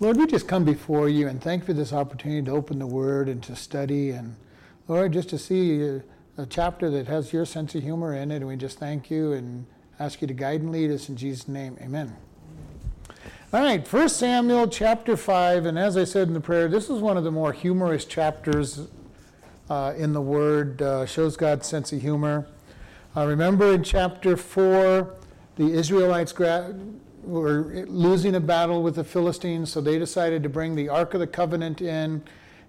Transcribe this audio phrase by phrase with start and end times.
[0.00, 2.86] Lord, we just come before you and thank you for this opportunity to open the
[2.86, 4.34] Word and to study, and
[4.88, 6.00] Lord, just to see
[6.36, 8.36] a, chapter that has your sense of humor in it.
[8.38, 9.66] And we just thank you and
[10.00, 11.78] ask you to guide and lead us in Jesus' name.
[11.80, 12.16] Amen.
[13.52, 17.00] All right, 1 Samuel chapter 5, and as I said in the prayer, this is
[17.00, 18.88] one of the more humorous chapters
[19.70, 22.48] uh, in the Word, uh, shows God's sense of humor.
[23.16, 25.14] Uh, remember in chapter 4,
[25.54, 26.32] the Israelites
[27.26, 31.20] were losing a battle with the Philistines, so they decided to bring the Ark of
[31.20, 32.22] the Covenant in.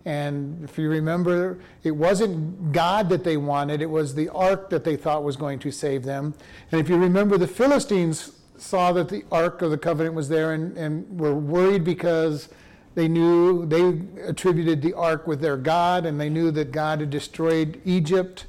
[0.05, 4.83] And if you remember, it wasn't God that they wanted, it was the ark that
[4.83, 6.35] they thought was going to save them.
[6.71, 10.53] And if you remember, the Philistines saw that the Ark of the Covenant was there
[10.53, 12.49] and, and were worried because
[12.93, 17.09] they knew, they attributed the ark with their God, and they knew that God had
[17.09, 18.45] destroyed Egypt.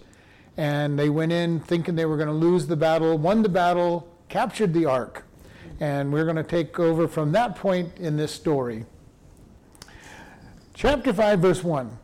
[0.57, 4.09] And they went in thinking they were going to lose the battle, won the battle,
[4.29, 5.26] captured the ark.
[5.79, 8.87] And we're going to take over from that point in this story.
[10.75, 11.99] Chapter 5, verse 1.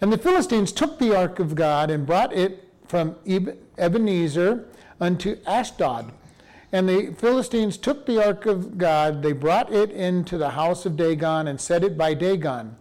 [0.00, 3.16] And the Philistines took the ark of God and brought it from
[3.76, 4.66] Ebenezer
[5.00, 6.12] unto Ashdod.
[6.72, 10.96] And the Philistines took the ark of God, they brought it into the house of
[10.96, 12.76] Dagon and set it by Dagon.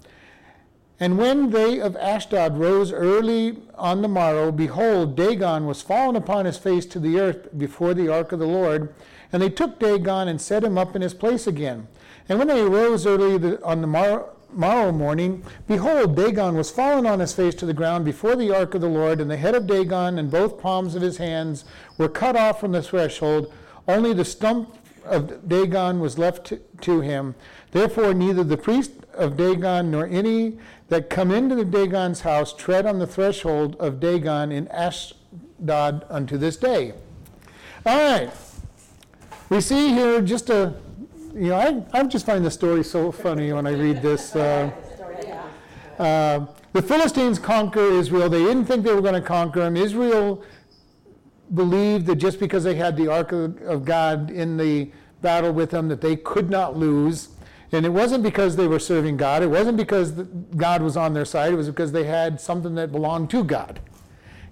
[0.99, 6.45] And when they of Ashdod rose early on the morrow, behold, Dagon was fallen upon
[6.45, 8.93] his face to the earth before the ark of the Lord.
[9.31, 11.87] And they took Dagon and set him up in his place again.
[12.29, 17.19] And when they arose early on the morrow, morrow morning, behold, Dagon was fallen on
[17.19, 19.67] his face to the ground before the ark of the Lord, and the head of
[19.67, 21.65] Dagon and both palms of his hands
[21.97, 23.53] were cut off from the threshold.
[23.87, 24.75] Only the stump
[25.05, 27.35] of Dagon was left to, him.
[27.71, 30.57] Therefore, neither the priest of Dagon nor any
[30.89, 36.37] that come into the Dagon's house tread on the threshold of Dagon in Ashdod unto
[36.37, 36.93] this day.
[37.85, 38.31] All right.
[39.49, 40.73] We see here just a,
[41.33, 44.35] you know, I, I just find the story so funny when I read this.
[44.35, 44.71] Uh,
[45.97, 48.27] uh, the Philistines conquer Israel.
[48.29, 49.77] They didn't think they were going to conquer them.
[49.77, 50.43] Israel
[51.53, 54.91] believed that just because they had the Ark of, of God in the
[55.21, 57.29] battle with them, that they could not lose.
[57.71, 59.43] And it wasn't because they were serving God.
[59.43, 61.53] It wasn't because God was on their side.
[61.53, 63.79] It was because they had something that belonged to God.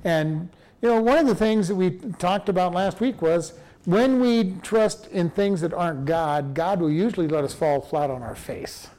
[0.06, 0.48] And,
[0.82, 4.56] you know, one of the things that we talked about last week was when we
[4.64, 8.36] trust in things that aren't God, God will usually let us fall flat on our
[8.36, 8.90] face.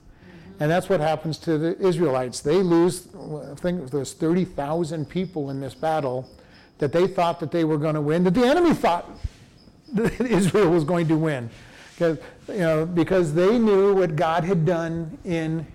[0.58, 2.40] And that's what happens to the Israelites.
[2.40, 6.30] They lose, I think there's 30,000 people in this battle
[6.78, 9.08] that they thought that they were going to win, that the enemy thought
[9.92, 11.50] that Israel was going to win.
[11.94, 15.66] Because, you know, because they knew what God had done in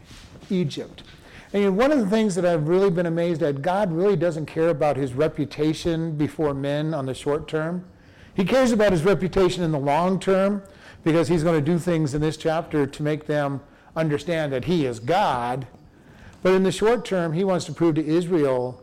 [0.50, 1.04] Egypt.
[1.54, 4.70] And one of the things that I've really been amazed at, God really doesn't care
[4.70, 7.86] about his reputation before men on the short term.
[8.34, 10.64] He cares about his reputation in the long term
[11.04, 13.62] because he's going to do things in this chapter to make them
[13.96, 15.68] understand that he is God.
[16.44, 18.82] But in the short term, he wants to prove to Israel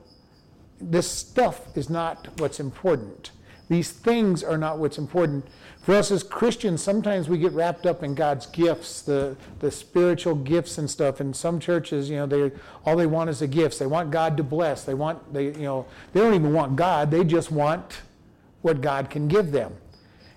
[0.80, 3.32] this stuff is not what's important.
[3.68, 5.46] These things are not what's important.
[5.82, 10.34] For us as Christians, sometimes we get wrapped up in God's gifts, the, the spiritual
[10.34, 11.20] gifts and stuff.
[11.20, 12.52] In some churches, you know, they
[12.84, 13.78] all they want is the gifts.
[13.78, 14.84] They want God to bless.
[14.84, 17.10] They want they you know they don't even want God.
[17.10, 18.00] They just want
[18.68, 19.74] what God can give them.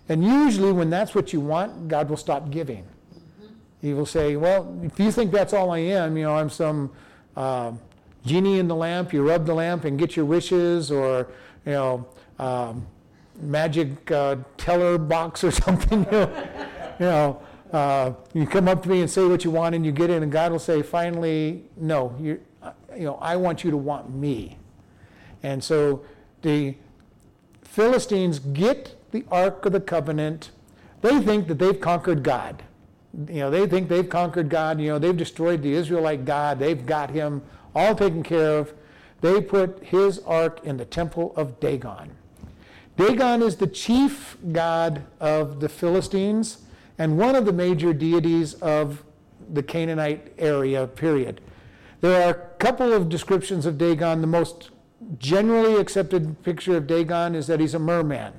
[0.10, 2.84] And usually, when that's what you want, God will stop giving.
[2.84, 3.54] Mm-hmm.
[3.82, 6.92] He will say, "Well, if you think that's all I am, you know, I'm some."
[7.36, 7.74] Uh,
[8.26, 11.28] genie in the lamp, you rub the lamp and get your wishes, or
[11.66, 12.08] you know,
[12.40, 12.86] um,
[13.40, 16.06] magic uh, teller box or something.
[16.06, 16.54] you know,
[17.00, 17.42] you, know
[17.74, 20.24] uh, you come up to me and say what you want, and you get in,
[20.24, 22.40] and God will say, finally, no, you,
[22.96, 24.58] you know, I want you to want me.
[25.44, 26.04] And so
[26.42, 26.76] the
[27.72, 30.52] Philistines get the Ark of the Covenant.
[31.00, 32.64] They think that they've conquered God.
[33.30, 34.82] You know, they think they've conquered God.
[34.82, 36.60] You know, they've destroyed the Israelite God.
[36.60, 37.42] They've got him
[37.74, 38.74] all taken care of.
[39.22, 42.12] They put his ark in the temple of Dagon.
[42.98, 46.64] Dagon is the chief god of the Philistines
[46.98, 49.02] and one of the major deities of
[49.54, 51.40] the Canaanite area, period.
[52.02, 54.20] There are a couple of descriptions of Dagon.
[54.20, 54.72] The most
[55.18, 58.34] generally accepted picture of Dagon is that he's a merman.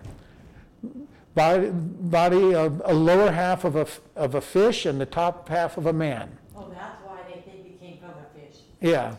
[1.35, 3.87] Body, body of a lower half of a,
[4.17, 6.37] of a fish and the top half of a man.
[6.55, 8.61] Oh, that's why they think he came from a fish.
[8.81, 9.15] Yeah.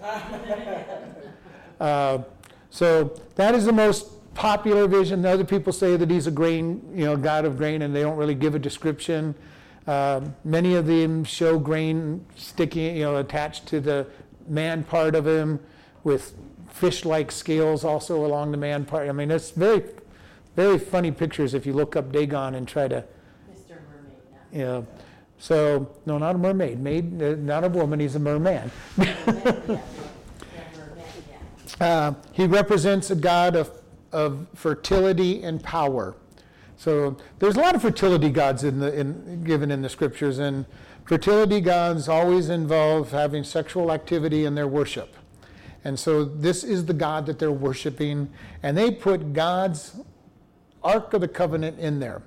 [1.84, 2.20] uh,
[2.70, 5.26] so that is the most popular vision.
[5.26, 8.18] Other people say that he's a grain, you know, god of grain, and they don't
[8.18, 9.34] really give a description.
[9.88, 14.08] Uh, many of them show grain sticking, you know, attached to the
[14.48, 15.60] man part of him,
[16.04, 16.36] with
[16.74, 19.08] fish-like scales also along the man part.
[19.08, 19.84] I mean, it's very,
[20.56, 23.06] very funny pictures if you look up Dagon and try to.
[23.50, 23.78] Mr.
[24.52, 24.66] Mermaid.
[24.66, 24.88] Know,
[25.38, 26.80] So, no, not a mermaid.
[26.80, 28.72] Maid, uh, not a woman, he's a merman.
[31.82, 33.72] Uh, he represents a god of,
[34.12, 36.16] of fertility and power.
[36.78, 40.66] So there's a lot of fertility gods in the, in, given in the scriptures, and
[41.04, 45.16] fertility gods always involve having sexual activity in their worship.
[45.86, 48.30] And so this is the God that they're worshiping,
[48.62, 49.96] and they put God's
[50.84, 52.22] Ark of the Covenant in there,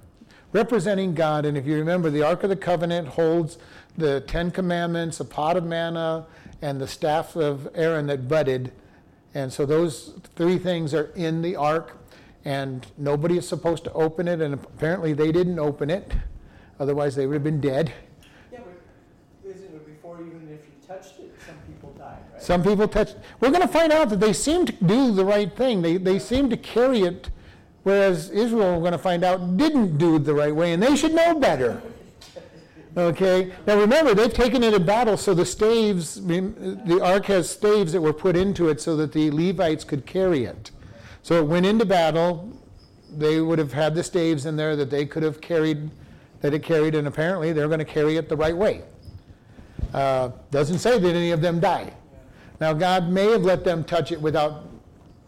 [0.53, 1.45] representing God.
[1.45, 3.59] And if you remember, the Ark of the Covenant holds
[3.97, 6.27] the Ten Commandments, a pot of manna,
[6.63, 8.73] and the staff of Aaron that budded.
[9.35, 11.99] And so those three things are in the Ark,
[12.45, 16.13] and nobody is supposed to open it, and apparently they didn't open it,
[16.79, 17.93] otherwise they would have been dead.
[18.53, 22.36] Yeah, but isn't it before even if you touched it, some people died, right?
[22.47, 23.11] Some people touch.
[23.41, 25.83] We're going to find out that they seem to do the right thing.
[25.83, 27.29] They, they seem to carry it,
[27.83, 30.95] whereas Israel, we're going to find out, didn't do it the right way, and they
[30.95, 31.83] should know better.
[32.97, 33.53] Okay?
[33.67, 38.01] Now remember, they've taken it to battle, so the staves, the ark has staves that
[38.01, 40.71] were put into it so that the Levites could carry it.
[41.25, 42.57] So it went into battle.
[43.11, 45.91] They would have had the staves in there that they could have carried,
[46.43, 48.85] that it carried, and apparently they're going to carry it the right way.
[49.93, 51.93] Uh, doesn't say that any of them die.
[52.61, 54.65] Now, God may have let them touch it without,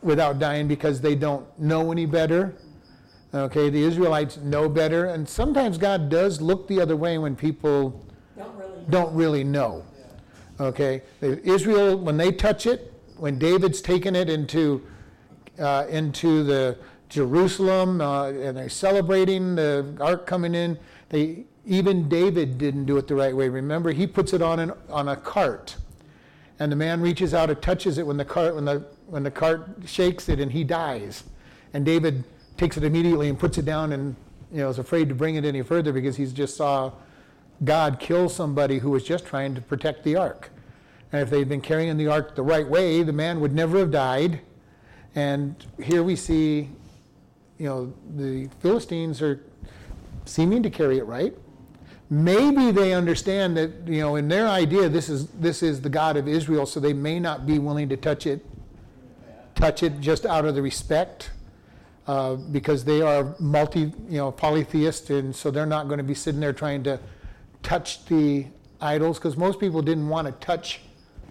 [0.02, 2.54] without dying because they don't know any better.
[3.34, 8.02] Okay, the Israelites know better, and sometimes God does look the other way when people
[8.36, 8.84] Don't really.
[8.88, 9.84] don't really know.
[10.58, 14.82] Okay, Israel, when they touch it, when David's taken it into
[15.58, 16.78] uh, into the
[17.08, 20.78] Jerusalem, uh, and they're celebrating the ark coming in,
[21.10, 23.48] they even David didn't do it the right way.
[23.50, 25.76] Remember, he puts it on an, on a cart,
[26.60, 29.31] and the man reaches out and touches it when the cart when the when the
[29.31, 31.25] cart shakes it, and he dies,
[31.72, 32.25] and David
[32.56, 34.16] takes it immediately and puts it down and
[34.50, 36.90] you know is afraid to bring it any further because he's just saw
[37.64, 40.50] God kill somebody who was just trying to protect the ark.
[41.12, 43.90] And if they'd been carrying the ark the right way, the man would never have
[43.90, 44.40] died.
[45.14, 46.69] And here we see,
[47.58, 49.43] you know, the Philistines are
[50.26, 51.34] seeming to carry it right.
[52.10, 56.16] Maybe they understand that, you know, in their idea, this is this is the God
[56.16, 58.44] of Israel, so they may not be willing to touch it,
[59.55, 61.31] touch it just out of the respect
[62.06, 66.14] uh, because they are multi, you know, polytheist, and so they're not going to be
[66.14, 66.99] sitting there trying to
[67.62, 68.46] touch the
[68.81, 70.81] idols, because most people didn't want to touch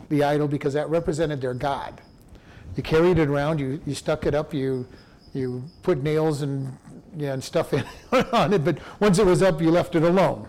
[0.09, 2.01] the idol because that represented their god.
[2.75, 4.85] You carried it around, you, you stuck it up, you
[5.33, 6.71] you put nails and
[7.15, 7.83] yeah, and stuff in,
[8.31, 10.47] on it, but once it was up, you left it alone.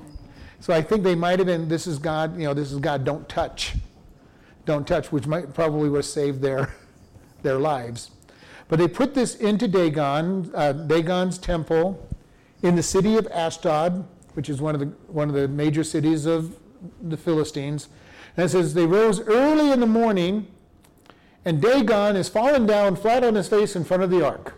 [0.60, 3.05] So I think they might have been, this is God, you know, this is God,
[3.05, 3.75] don't touch.
[4.64, 6.75] Don't touch, which might probably would have saved their,
[7.43, 8.10] their lives.
[8.69, 12.06] But they put this into Dagon, uh, Dagon's temple
[12.62, 16.26] in the city of Ashdod, which is one of the, one of the major cities
[16.26, 16.56] of
[17.02, 17.88] the Philistines.
[18.37, 20.49] And it says, They rose early in the morning,
[21.44, 24.55] and Dagon is fallen down flat on his face in front of the ark.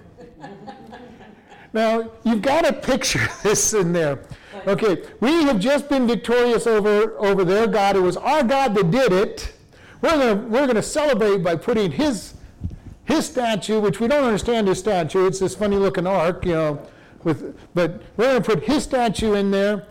[1.73, 4.25] now, you've got to picture this in there.
[4.67, 7.97] Okay, we have just been victorious over, over their God.
[7.97, 9.53] It was our God that did it.
[10.03, 12.35] We're going we're gonna celebrate by putting his
[13.11, 16.87] his statue, which we don't understand his statue, it's this funny looking ark, you know,
[17.25, 19.87] with, but we're going to put his statue in there,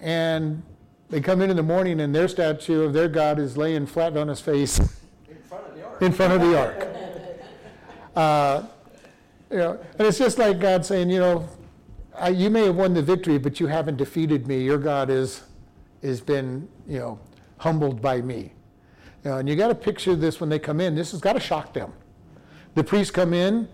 [0.00, 0.62] and
[1.08, 4.16] they come in in the morning, and their statue of their God is laying flat
[4.16, 6.02] on his face In front of the ark.
[6.02, 6.88] in front of the ark.
[8.16, 8.66] Uh,
[9.48, 11.48] you know, and it's just like God saying, you know,
[12.20, 14.62] I, you may have won the victory, but you haven't defeated me.
[14.62, 15.42] Your God is
[16.02, 17.18] has been, you know,
[17.58, 18.52] humbled by me.
[19.24, 20.94] You know, and you got to picture this when they come in.
[20.94, 21.92] This has got to shock them.
[22.74, 23.68] The priests come in,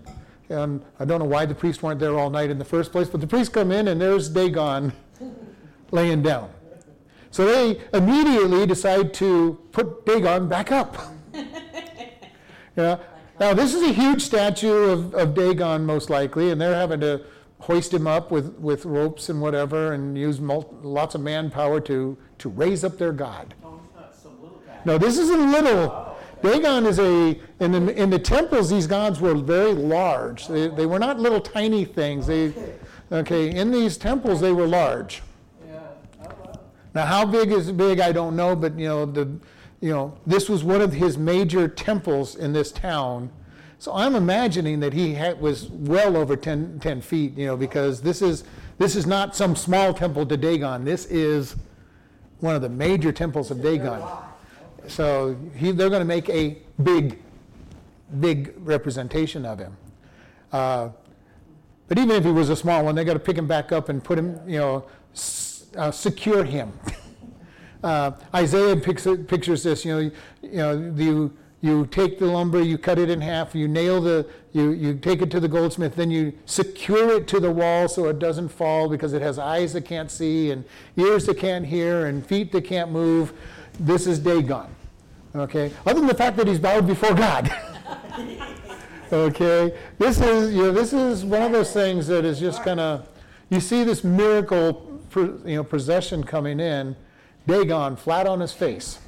[0.49, 3.07] and I don't know why the priests weren't there all night in the first place,
[3.07, 4.91] but the priests come in, and there's Dagon
[5.91, 6.49] laying down.
[7.29, 10.97] So they immediately decide to put Dagon back up.
[12.77, 12.97] yeah.
[13.39, 17.25] Now, this is a huge statue of, of Dagon, most likely, and they're having to
[17.59, 22.17] hoist him up with, with ropes and whatever and use mul- lots of manpower to,
[22.37, 23.55] to raise up their God.
[23.63, 24.61] Oh, no, it's not some little.
[24.85, 26.15] No, this isn't little.
[26.41, 30.47] Dagon is a, in the, in the temples, these gods were very large.
[30.47, 32.27] They, they were not little tiny things.
[32.27, 32.53] They,
[33.11, 35.23] okay, in these temples, they were large.
[35.65, 35.79] Yeah,
[36.21, 36.59] oh, wow.
[36.93, 39.39] Now, how big is big, I don't know, but you know, the,
[39.81, 43.31] you know, this was one of his major temples in this town.
[43.85, 48.01] So I'm imagining that he had, was well over 10, 10 feet, you know, because
[48.01, 48.43] this is,
[48.79, 50.83] this is not some small temple to Dagon.
[50.83, 51.55] This is
[52.39, 54.01] one of the major temples of Dagon.
[54.87, 57.19] So he, they're going to make a big,
[58.19, 59.77] big representation of him.
[60.51, 60.89] Uh,
[61.87, 63.89] but even if he was a small one, they got to pick him back up
[63.89, 66.73] and put him, you know, s- uh, secure him.
[67.83, 69.85] uh, Isaiah pictures this.
[69.85, 69.99] You know,
[70.41, 74.27] you know, you you take the lumber, you cut it in half, you nail the,
[74.51, 78.05] you, you take it to the goldsmith, then you secure it to the wall so
[78.05, 80.63] it doesn't fall because it has eyes that can't see and
[80.95, 83.33] ears that can't hear and feet that can't move.
[83.79, 84.67] This is Dagon.
[85.33, 85.71] Okay?
[85.87, 87.51] Other than the fact that he's bowed before God.
[89.11, 89.75] okay?
[89.97, 93.09] This is, you know, this is one of those things that is just kind of,
[93.49, 96.95] you see this miracle, you know, possession coming in,
[97.47, 98.99] Dagon flat on his face.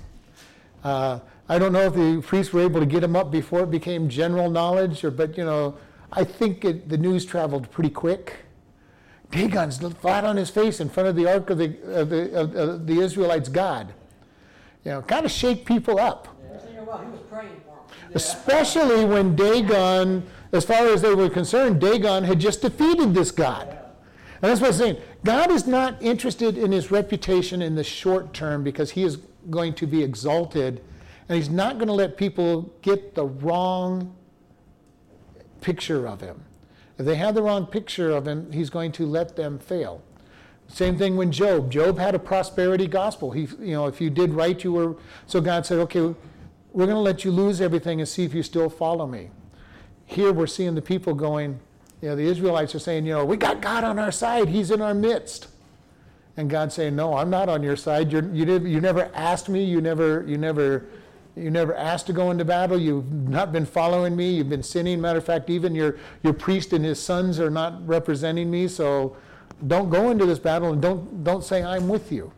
[0.84, 1.20] Uh,
[1.50, 4.10] I don't know if the priests were able to get him up before it became
[4.10, 5.78] general knowledge, or, but you know,
[6.12, 8.36] I think it, the news traveled pretty quick.
[9.32, 12.56] Dagon's flat on his face in front of the ark of the, of the, of,
[12.56, 13.94] of the Israelites' God.
[14.84, 16.28] You know, kind of shake people up.
[18.14, 23.68] Especially when Dagon, as far as they were concerned, Dagon had just defeated this God.
[24.42, 24.98] And that's what I'm saying.
[25.26, 29.18] God is not interested in his reputation in the short term because he is
[29.50, 30.82] going to be exalted
[31.30, 34.16] and he's not going to let people get the wrong
[35.62, 36.44] picture of him.
[36.98, 40.02] If they have the wrong picture of him, he's going to let them fail.
[40.68, 41.72] Same thing when Job.
[41.72, 43.32] Job had a prosperity gospel.
[43.32, 44.96] He, you know, if you did right, you were.
[45.26, 46.02] So God said, okay,
[46.74, 49.30] we're going to let you lose everything and see if you still follow me.
[50.06, 51.60] Here we're seeing the people going,
[52.02, 54.50] you know, the Israelites are saying, you know, we got God on our side.
[54.50, 55.48] He's in our midst.
[56.36, 58.12] And God saying, no, I'm not on your side.
[58.12, 59.64] You're, you, did, you never asked me.
[59.64, 60.86] You never, you never
[61.38, 62.80] you never asked to go into battle.
[62.80, 64.32] You've not been following me.
[64.32, 65.00] You've been sinning.
[65.00, 68.68] Matter of fact, even your, your priest and his sons are not representing me.
[68.68, 69.16] So
[69.66, 72.32] don't go into this battle and don't, don't say, I'm with you.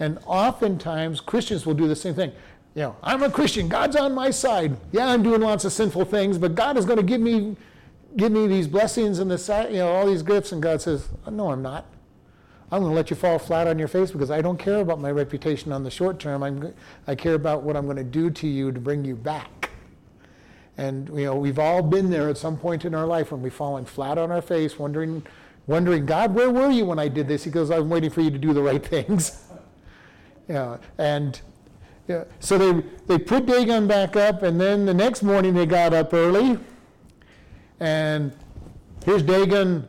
[0.00, 2.32] And oftentimes, Christians will do the same thing.
[2.74, 3.68] You know, I'm a Christian.
[3.68, 4.76] God's on my side.
[4.92, 7.56] Yeah, I'm doing lots of sinful things, but God is going to give me,
[8.16, 10.52] give me these blessings and this, you know, all these gifts.
[10.52, 11.86] And God says, No, I'm not.
[12.70, 15.00] I'm going to let you fall flat on your face because I don't care about
[15.00, 16.42] my reputation on the short term.
[16.42, 16.74] I'm,
[17.06, 19.70] I care about what I'm going to do to you to bring you back.
[20.76, 23.54] And you know, we've all been there at some point in our life when we've
[23.54, 25.24] fallen flat on our face, wondering,
[25.66, 27.44] wondering, God, where were you when I did this?
[27.44, 29.44] He goes, I'm waiting for you to do the right things.
[30.48, 31.40] yeah, and
[32.08, 35.94] yeah, so they they put Dagon back up, and then the next morning they got
[35.94, 36.58] up early,
[37.80, 38.36] and
[39.04, 39.88] here's Dagon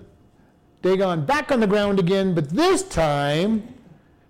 [0.81, 3.73] Dagon back on the ground again, but this time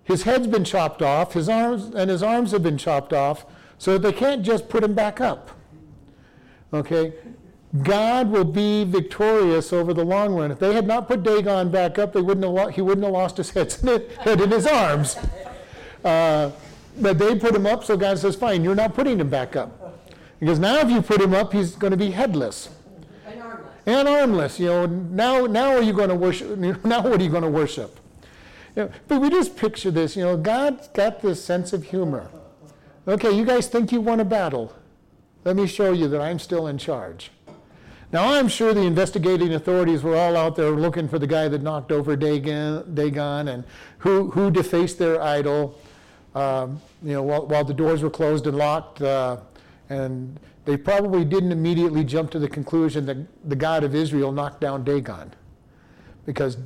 [0.04, 3.44] his head's been chopped off, his arms and his arms have been chopped off,
[3.76, 5.50] so they can't just put him back up.
[6.72, 7.12] Okay?
[7.82, 10.50] God will be victorious over the long run.
[10.50, 13.12] If they had not put Dagon back up, they wouldn't have lo- he wouldn't have
[13.12, 13.72] lost his head,
[14.20, 15.18] head in his arms.
[16.02, 16.50] Uh,
[16.98, 20.08] but they put him up, so God says, fine, you're not putting him back up.
[20.40, 22.70] Because now if you put him up, he's going to be headless
[23.88, 24.60] and armless.
[24.60, 26.58] You know, now, now are you going to worship?
[26.84, 27.98] Now what are you going to worship?
[28.76, 30.16] You know, but we just picture this.
[30.16, 32.30] You know, God's got this sense of humor.
[33.06, 34.74] Okay, you guys think you won a battle.
[35.44, 37.30] Let me show you that I'm still in charge.
[38.12, 41.62] Now, I'm sure the investigating authorities were all out there looking for the guy that
[41.62, 43.64] knocked over Dagon, Dagon and
[43.98, 45.78] who, who defaced their idol.
[46.34, 49.38] Um, you know, while, while, the doors were closed and locked, uh,
[49.88, 53.16] and they probably didn't immediately jump to the conclusion that
[53.48, 55.32] the God of Israel knocked down Dagon
[56.26, 56.58] because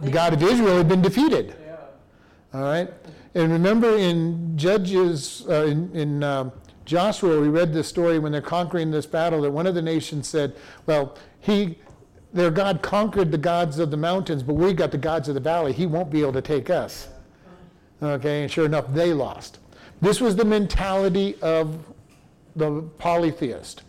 [0.00, 1.54] the God of Israel had been defeated.
[1.64, 1.76] Yeah.
[2.52, 2.92] All right?
[3.36, 6.50] And remember in Judges, uh, in, in uh,
[6.84, 10.26] Joshua, we read this story when they're conquering this battle that one of the nations
[10.26, 11.78] said, Well, he,
[12.32, 15.40] their God conquered the gods of the mountains, but we got the gods of the
[15.40, 15.72] valley.
[15.72, 17.06] He won't be able to take us.
[18.02, 19.60] Okay, and sure enough, they lost.
[20.00, 21.91] This was the mentality of
[22.56, 23.82] the polytheist.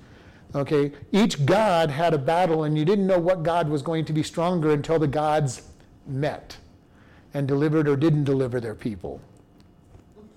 [0.55, 4.13] Okay, each god had a battle, and you didn't know what god was going to
[4.13, 5.63] be stronger until the gods
[6.05, 6.58] met
[7.34, 9.20] and delivered or didn't deliver their people.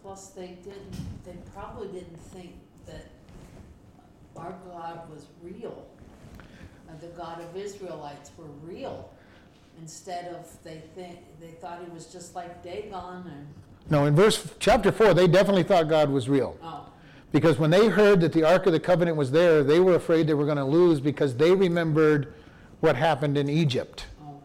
[0.02, 1.24] Plus, they didn't.
[1.24, 2.52] They probably didn't think
[2.86, 3.10] that
[4.36, 5.86] our God was real,
[6.88, 9.10] and the God of Israelites were real.
[9.78, 13.46] Instead of they think they thought he was just like Dagon and.
[13.90, 16.56] No, in verse chapter four, they definitely thought God was real.
[16.62, 16.86] Oh.
[17.36, 20.26] Because when they heard that the Ark of the Covenant was there, they were afraid
[20.26, 22.32] they were going to lose because they remembered
[22.80, 24.06] what happened in Egypt.
[24.22, 24.40] Oh.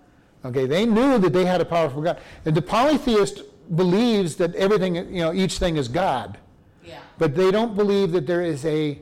[0.49, 2.19] Okay, they knew that they had a powerful God.
[2.43, 3.43] And the polytheist
[3.77, 6.37] believes that everything, you know, each thing is God.
[6.83, 6.99] Yeah.
[7.17, 8.99] But they don't believe that there is a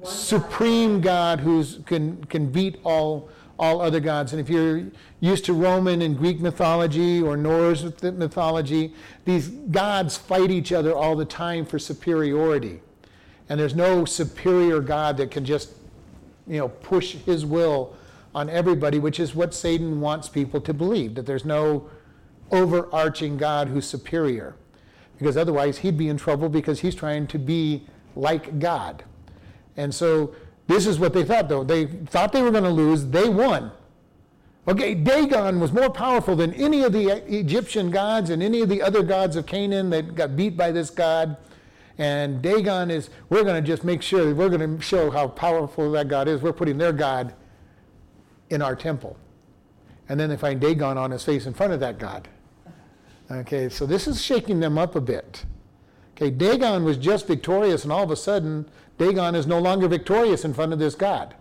[0.00, 4.34] One supreme God, God who's can can beat all all other gods.
[4.34, 4.84] And if you're
[5.20, 8.92] used to Roman and Greek mythology or Norse mythology,
[9.24, 12.82] these gods fight each other all the time for superiority.
[13.48, 15.70] And there's no superior God that can just,
[16.46, 17.94] you know, push his will
[18.34, 21.88] on everybody, which is what Satan wants people to believe, that there's no
[22.50, 24.54] overarching God who's superior.
[25.18, 27.86] because otherwise he'd be in trouble because he's trying to be
[28.16, 29.04] like God.
[29.76, 30.34] And so
[30.66, 31.64] this is what they thought, though.
[31.64, 33.06] They thought they were going to lose.
[33.06, 33.70] They won.
[34.66, 38.80] Okay, Dagon was more powerful than any of the Egyptian gods and any of the
[38.80, 41.36] other gods of Canaan that got beat by this god.
[41.98, 45.92] And Dagon is, we're going to just make sure, we're going to show how powerful
[45.92, 46.42] that God is.
[46.42, 47.34] We're putting their God
[48.50, 49.16] in our temple.
[50.08, 52.28] And then they find Dagon on his face in front of that God.
[53.30, 55.44] Okay, so this is shaking them up a bit.
[56.14, 60.44] Okay, Dagon was just victorious, and all of a sudden, Dagon is no longer victorious
[60.44, 61.34] in front of this God.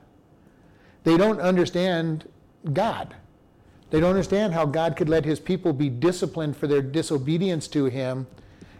[1.04, 2.30] They don't understand
[2.72, 3.16] God.
[3.90, 7.86] They don't understand how God could let his people be disciplined for their disobedience to
[7.86, 8.26] him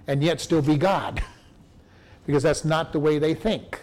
[0.08, 1.24] and yet still be God.
[2.26, 3.82] because that's not the way they think.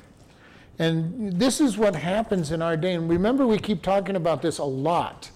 [0.78, 2.94] And this is what happens in our day.
[2.94, 5.30] And remember, we keep talking about this a lot.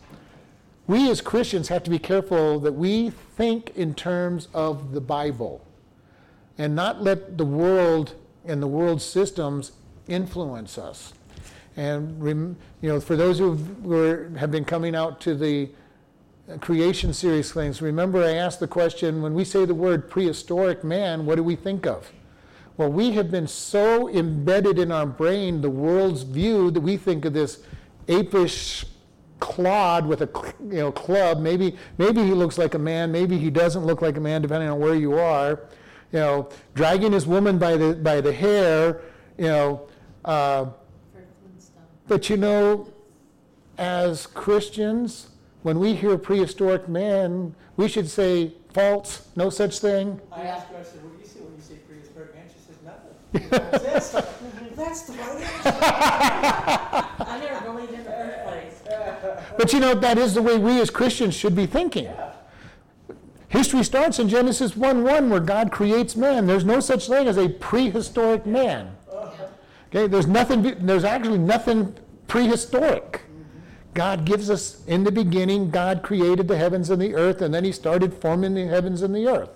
[0.87, 5.65] We as Christians have to be careful that we think in terms of the Bible
[6.57, 9.73] and not let the world and the world systems
[10.09, 11.13] influence us.
[11.77, 13.57] And you know, for those who
[14.37, 15.71] have been coming out to the
[16.61, 21.27] creation series things, remember I asked the question: when we say the word prehistoric man,
[21.27, 22.13] what do we think of?
[22.77, 27.25] Well, we have been so embedded in our brain the world's view that we think
[27.25, 27.63] of this
[28.09, 28.85] apish
[29.41, 31.41] clod with a you know club.
[31.41, 33.13] Maybe maybe he looks like a man.
[33.13, 35.61] Maybe he doesn't look like a man, depending on where you are.
[36.13, 39.03] You know, dragging his woman by the by the hair.
[39.39, 39.89] You know.
[40.25, 40.67] Uh,
[42.07, 42.93] but you know,
[43.79, 45.29] as Christians,
[45.63, 50.21] when we hear prehistoric man, we should say false, no such thing.
[50.33, 52.45] I asked what do you say when you say prehistoric man?
[52.49, 52.77] She says,
[53.35, 54.25] nothing.
[54.77, 55.73] That's the right answer.
[55.75, 58.83] I never believed in the first place.
[59.57, 62.09] But you know, that is the way we as Christians should be thinking.
[63.49, 66.47] History starts in Genesis 1 1, where God creates man.
[66.47, 68.97] There's no such thing as a prehistoric man.
[69.89, 71.95] Okay, there's nothing, there's actually nothing
[72.27, 73.23] prehistoric.
[73.95, 77.63] God gives us, in the beginning, God created the heavens and the earth, and then
[77.63, 79.51] He started forming the heavens and the earth.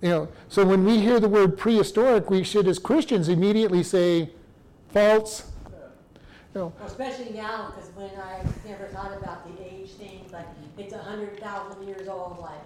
[0.00, 4.30] You know, so when we hear the word prehistoric, we should, as Christians, immediately say,
[4.90, 5.50] false.
[6.54, 6.72] You know.
[6.84, 11.40] Especially now, because when I never thought about the age thing, like it's a hundred
[11.40, 12.38] thousand years old.
[12.40, 12.60] Like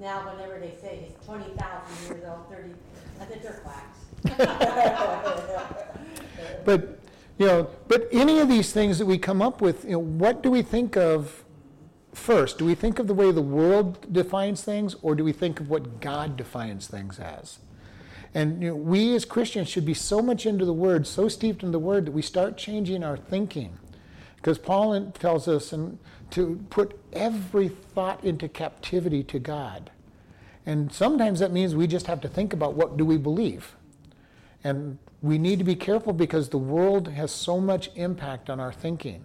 [0.00, 2.70] now, whenever they say it's twenty thousand years old, thirty,
[3.20, 3.98] I think they're quacks.
[6.64, 6.98] but
[7.38, 10.42] you know, but any of these things that we come up with, you know, what
[10.42, 11.41] do we think of
[12.14, 12.58] first?
[12.58, 15.70] Do we think of the way the world defines things, or do we think of
[15.70, 17.58] what God defines things as?
[18.34, 21.62] And you know, we as Christians should be so much into the Word, so steeped
[21.62, 23.78] in the Word, that we start changing our thinking.
[24.36, 25.98] Because Paul tells us and
[26.30, 29.90] to put every thought into captivity to God.
[30.64, 33.76] And sometimes that means we just have to think about what do we believe.
[34.64, 38.72] And we need to be careful because the world has so much impact on our
[38.72, 39.24] thinking.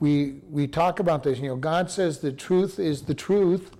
[0.00, 3.70] We, we talk about this, you know, God says the truth is the truth,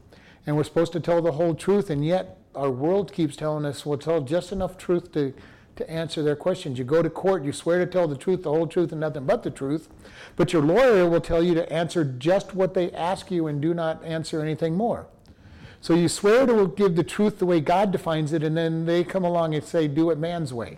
[0.46, 3.87] and we're supposed to tell the whole truth, and yet our world keeps telling us
[3.87, 5.33] we'll tell just enough truth to,
[5.76, 6.78] to answer their questions.
[6.78, 9.24] You go to court, you swear to tell the truth, the whole truth, and nothing
[9.24, 9.88] but the truth,
[10.37, 13.72] but your lawyer will tell you to answer just what they ask you and do
[13.72, 15.06] not answer anything more.
[15.80, 19.04] So you swear to give the truth the way God defines it, and then they
[19.04, 20.76] come along and say, do it man's way.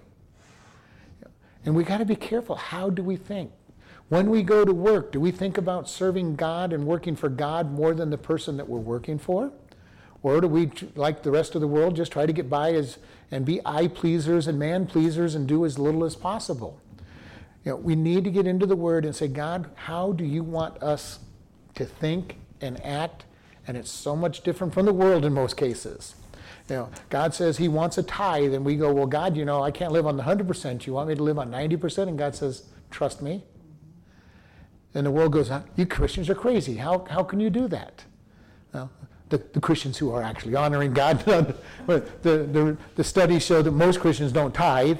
[1.64, 2.54] And we got to be careful.
[2.54, 3.50] How do we think?
[4.12, 7.72] When we go to work, do we think about serving God and working for God
[7.72, 9.50] more than the person that we're working for?
[10.22, 12.98] Or do we, like the rest of the world, just try to get by as
[13.30, 16.78] and be eye pleasers and man pleasers and do as little as possible?
[17.64, 20.42] You know, we need to get into the Word and say, God, how do you
[20.42, 21.20] want us
[21.76, 23.24] to think and act?
[23.66, 26.16] And it's so much different from the world in most cases.
[26.68, 29.62] You know, God says He wants a tithe, and we go, well, God, you know,
[29.62, 30.86] I can't live on the hundred percent.
[30.86, 32.10] You want me to live on ninety percent?
[32.10, 33.44] And God says, trust me.
[34.94, 36.76] And the world goes, you Christians are crazy.
[36.76, 38.04] How how can you do that?
[38.72, 38.90] Well,
[39.32, 41.18] the, the Christians who are actually honoring God,
[41.86, 44.98] the, the, the studies show that most Christians don't tithe.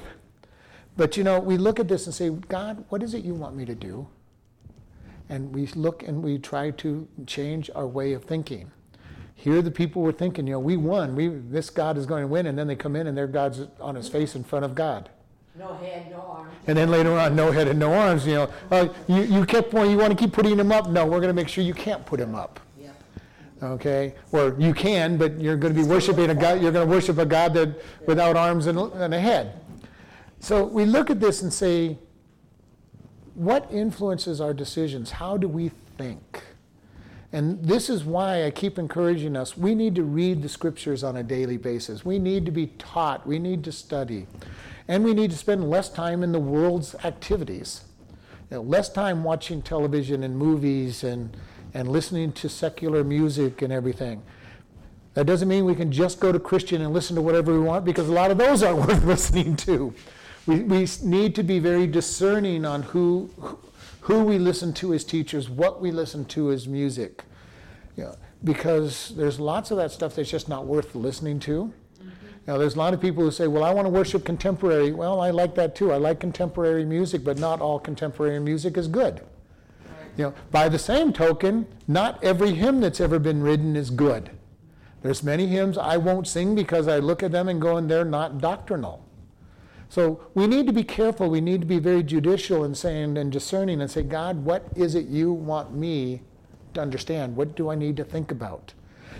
[0.97, 3.55] But you know, we look at this and say, God, what is it you want
[3.55, 4.07] me to do?
[5.29, 8.71] And we look and we try to change our way of thinking.
[9.35, 11.15] Here the people were thinking, you know, we won.
[11.15, 12.45] We, this God is going to win.
[12.45, 15.09] And then they come in and their God's on his face in front of God.
[15.57, 16.53] No head, no arms.
[16.65, 18.25] And then later on, no head and no arms.
[18.25, 20.89] You know, uh, you, you kept you want to keep putting them up.
[20.89, 22.59] No, we're going to make sure you can't put them up.
[23.61, 26.61] Okay, or you can, but you're going to be worshiping a God.
[26.61, 29.61] You're going to worship a God that without arms and, and a head.
[30.41, 31.97] So we look at this and say,
[33.35, 35.11] what influences our decisions?
[35.11, 36.43] How do we think?
[37.31, 39.57] And this is why I keep encouraging us.
[39.57, 42.03] We need to read the scriptures on a daily basis.
[42.03, 43.25] We need to be taught.
[43.25, 44.27] We need to study.
[44.87, 47.81] And we need to spend less time in the world's activities.
[48.49, 51.35] You know, less time watching television and movies and,
[51.73, 54.21] and listening to secular music and everything.
[55.13, 57.85] That doesn't mean we can just go to Christian and listen to whatever we want
[57.85, 59.93] because a lot of those aren't worth listening to.
[60.45, 63.29] We, we need to be very discerning on who,
[64.01, 67.23] who we listen to as teachers, what we listen to as music.
[67.95, 71.73] You know, because there's lots of that stuff that's just not worth listening to.
[72.45, 74.91] Now, there's a lot of people who say, well, I want to worship contemporary.
[74.91, 75.93] Well, I like that too.
[75.93, 79.21] I like contemporary music, but not all contemporary music is good.
[80.17, 84.29] You know, by the same token, not every hymn that's ever been written is good.
[85.01, 88.05] There's many hymns I won't sing because I look at them and go, and they're
[88.05, 89.03] not doctrinal.
[89.89, 91.29] So we need to be careful.
[91.29, 94.95] We need to be very judicial in saying and discerning and say, God, what is
[94.95, 96.21] it you want me
[96.73, 97.35] to understand?
[97.35, 98.73] What do I need to think about?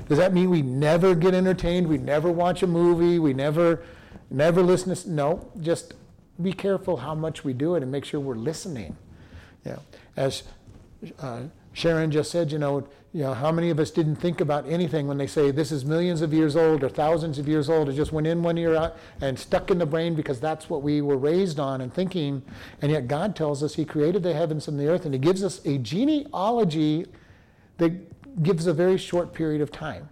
[0.07, 1.87] Does that mean we never get entertained?
[1.87, 3.19] We never watch a movie?
[3.19, 3.83] We never,
[4.29, 5.11] never listen to?
[5.11, 5.93] No, just
[6.41, 8.95] be careful how much we do it and make sure we're listening.
[9.65, 9.77] Yeah,
[10.17, 10.43] as
[11.19, 14.67] uh, Sharon just said, you know, you know, how many of us didn't think about
[14.67, 17.87] anything when they say this is millions of years old or thousands of years old?
[17.87, 20.81] It just went in one ear out and stuck in the brain because that's what
[20.81, 22.41] we were raised on and thinking.
[22.81, 25.43] And yet God tells us He created the heavens and the earth, and He gives
[25.43, 27.05] us a genealogy
[27.77, 27.91] that
[28.41, 30.09] gives a very short period of time.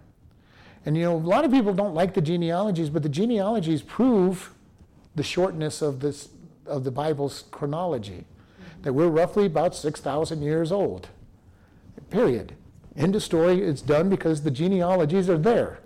[0.84, 4.52] And you know, a lot of people don't like the genealogies, but the genealogies prove
[5.14, 6.28] the shortness of this
[6.66, 8.24] of the Bible's chronology.
[8.82, 11.08] That we're roughly about 6,000 years old.
[12.10, 12.54] Period.
[12.96, 13.62] End of story.
[13.62, 15.80] It's done because the genealogies are there.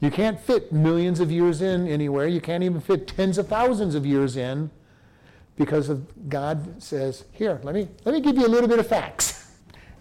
[0.00, 2.26] You can't fit millions of years in anywhere.
[2.26, 4.70] You can't even fit tens of thousands of years in
[5.56, 8.86] because of God says, here, let me, let me give you a little bit of
[8.86, 9.42] facts.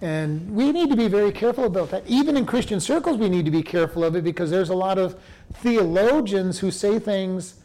[0.02, 2.04] And we need to be very careful about that.
[2.06, 4.98] Even in Christian circles, we need to be careful of it because there's a lot
[4.98, 5.16] of
[5.54, 7.56] theologians who say things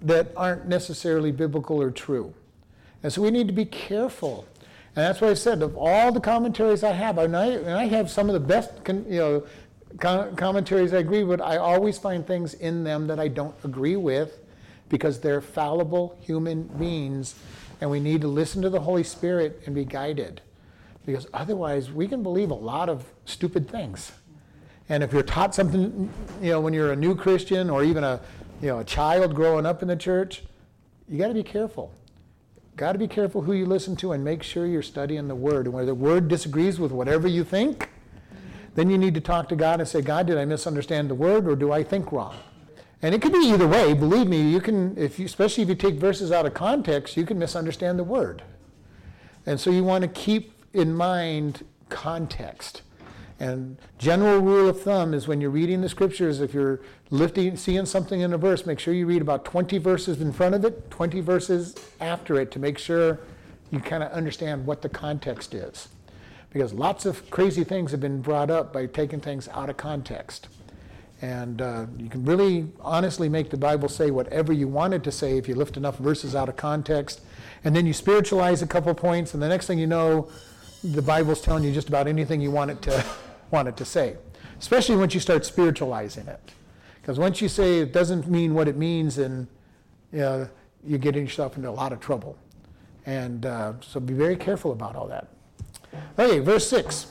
[0.00, 2.32] that aren't necessarily biblical or true.
[3.02, 4.46] And so we need to be careful.
[4.96, 7.84] And that's why I said, of all the commentaries I have, and I, and I
[7.86, 9.46] have some of the best you know,
[9.98, 14.38] commentaries I agree with, I always find things in them that I don't agree with
[14.88, 17.34] because they're fallible human beings,
[17.80, 20.40] and we need to listen to the Holy Spirit and be guided
[21.06, 24.12] because otherwise we can believe a lot of stupid things.
[24.88, 26.10] And if you're taught something,
[26.42, 28.20] you know, when you're a new Christian or even a,
[28.60, 30.42] you know, a child growing up in the church,
[31.08, 31.92] you got to be careful.
[32.76, 35.66] Got to be careful who you listen to and make sure you're studying the Word.
[35.66, 37.90] And where the Word disagrees with whatever you think,
[38.74, 41.46] then you need to talk to God and say, God, did I misunderstand the Word
[41.46, 42.34] or do I think wrong?
[43.00, 43.94] And it could be either way.
[43.94, 47.24] Believe me, you can, if you, especially if you take verses out of context, you
[47.24, 48.42] can misunderstand the Word.
[49.46, 52.82] And so you want to keep in mind context.
[53.40, 57.86] And general rule of thumb is when you're reading the scriptures, if you're lifting, seeing
[57.86, 60.90] something in a verse, make sure you read about 20 verses in front of it,
[60.90, 63.20] 20 verses after it to make sure
[63.70, 65.88] you kind of understand what the context is.
[66.50, 70.48] Because lots of crazy things have been brought up by taking things out of context.
[71.20, 75.12] And uh, you can really honestly make the Bible say whatever you want it to
[75.12, 77.20] say if you lift enough verses out of context.
[77.64, 80.28] And then you spiritualize a couple points, and the next thing you know,
[80.84, 83.04] the Bible's telling you just about anything you want it to
[83.50, 84.16] want it to say,
[84.58, 86.52] especially once you start spiritualizing it.
[87.00, 89.46] Because once you say it doesn't mean what it means, and
[90.12, 90.48] you know,
[90.86, 92.36] you're getting yourself into a lot of trouble.
[93.06, 95.28] And uh, so be very careful about all that.
[96.18, 97.06] Okay, verse 6.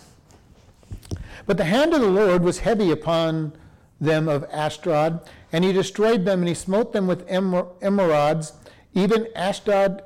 [1.45, 3.53] But the hand of the Lord was heavy upon
[3.99, 8.53] them of Ashdod, and he destroyed them, and he smote them with emerods,
[8.93, 10.03] even Ashdod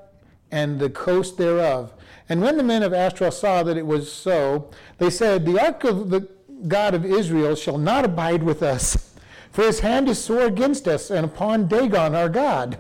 [0.51, 1.93] and the coast thereof.
[2.29, 5.83] And when the men of Ashtaroth saw that it was so, they said, The ark
[5.83, 6.27] of the
[6.67, 9.13] God of Israel shall not abide with us,
[9.51, 12.77] for his hand is sore against us and upon Dagon our God.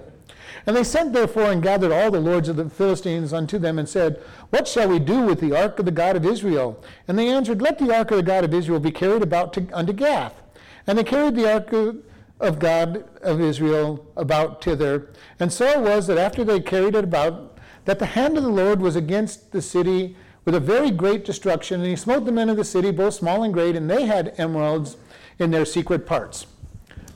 [0.65, 3.87] And they sent therefore and gathered all the lords of the Philistines unto them and
[3.87, 6.83] said, What shall we do with the ark of the God of Israel?
[7.07, 9.65] And they answered, Let the ark of the God of Israel be carried about to,
[9.71, 10.41] unto Gath.
[10.85, 12.03] And they carried the ark of,
[12.41, 15.13] of God of Israel about thither.
[15.39, 17.56] And so it was that after they carried it about,
[17.87, 21.79] that the hand of the Lord was against the city with a very great destruction,
[21.79, 24.35] and he smote the men of the city, both small and great, and they had
[24.35, 24.97] emerods
[25.39, 26.47] in their secret parts.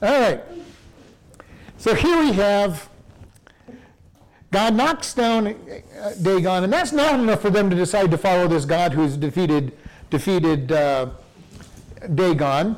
[0.02, 0.42] All right.
[1.78, 2.90] So here we have
[4.52, 8.48] God knocks down uh, Dagon, and that's not enough for them to decide to follow
[8.48, 9.74] this God who's defeated
[10.10, 11.10] defeated uh,
[12.16, 12.78] Dagon.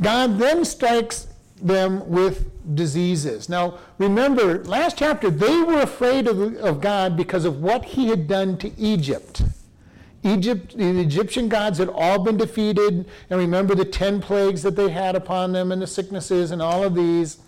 [0.00, 1.26] God then strikes
[1.66, 3.48] them with diseases.
[3.48, 8.28] Now, remember, last chapter, they were afraid of, of God because of what he had
[8.28, 9.42] done to Egypt.
[10.24, 14.90] Egypt, the Egyptian gods had all been defeated, and remember the 10 plagues that they
[14.90, 17.38] had upon them, and the sicknesses, and all of these.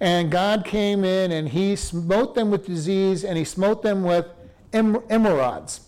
[0.00, 4.26] And God came in and he smote them with disease, and he smote them with
[4.72, 5.80] em- emerods.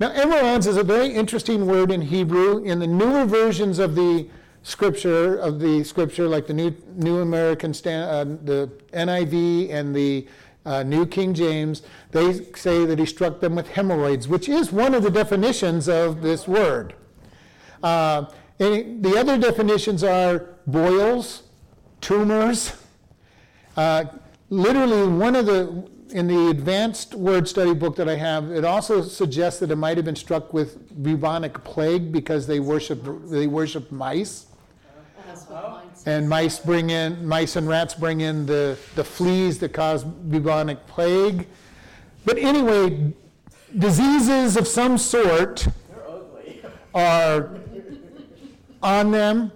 [0.00, 2.62] Now, emerods is a very interesting word in Hebrew.
[2.62, 4.28] In the newer versions of the
[4.68, 10.28] scripture, of the scripture, like the New, New American, Stan, uh, the NIV and the
[10.66, 14.94] uh, New King James, they say that he struck them with hemorrhoids, which is one
[14.94, 16.94] of the definitions of this word.
[17.82, 18.26] Uh,
[18.58, 21.44] the other definitions are boils,
[22.02, 22.76] tumors.
[23.74, 24.04] Uh,
[24.50, 29.02] literally, one of the in the advanced word study book that I have, it also
[29.02, 33.00] suggests that it might have been struck with bubonic plague because they worship
[33.30, 34.46] they worship mice.
[35.28, 35.87] That's what mine says.
[36.06, 40.86] And mice bring in mice and rats bring in the, the fleas that cause bubonic
[40.86, 41.46] plague.
[42.24, 43.12] But anyway,
[43.76, 45.68] diseases of some sort
[46.94, 47.58] are
[48.82, 49.52] on them.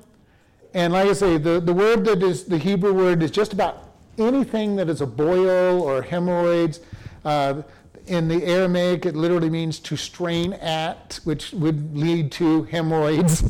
[0.74, 3.90] And like I say, the, the word that is the Hebrew word is just about
[4.18, 6.81] anything that is a boil or hemorrhoids.
[7.24, 7.62] Uh,
[8.07, 13.44] in the Aramaic, it literally means to strain at, which would lead to hemorrhoids.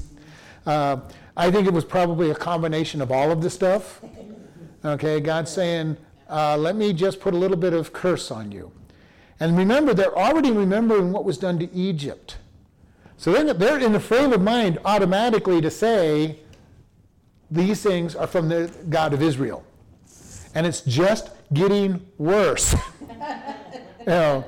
[0.64, 1.00] Uh,
[1.37, 4.03] I think it was probably a combination of all of the stuff.
[4.85, 5.97] Okay, God's saying,
[6.29, 8.73] uh, let me just put a little bit of curse on you.
[9.40, 12.37] And remember, they're already remembering what was done to Egypt.
[13.16, 16.40] So they're, they're in the frame of mind automatically to say,
[17.51, 19.64] these things are from the God of Israel.
[20.55, 22.75] And it's just getting worse.
[24.01, 24.45] you know,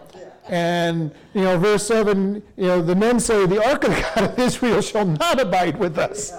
[0.49, 4.39] and, you know, verse 7, you know, the men say, the ark of God of
[4.39, 6.33] Israel shall not abide with us.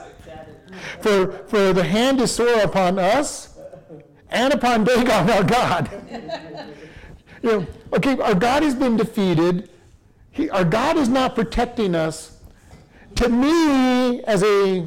[1.02, 3.58] For, for the hand is sore upon us
[4.30, 5.90] and upon Dagon our God.
[7.42, 9.70] you know, okay, our God has been defeated.
[10.32, 12.40] He, our God is not protecting us.
[13.16, 14.86] To me, as a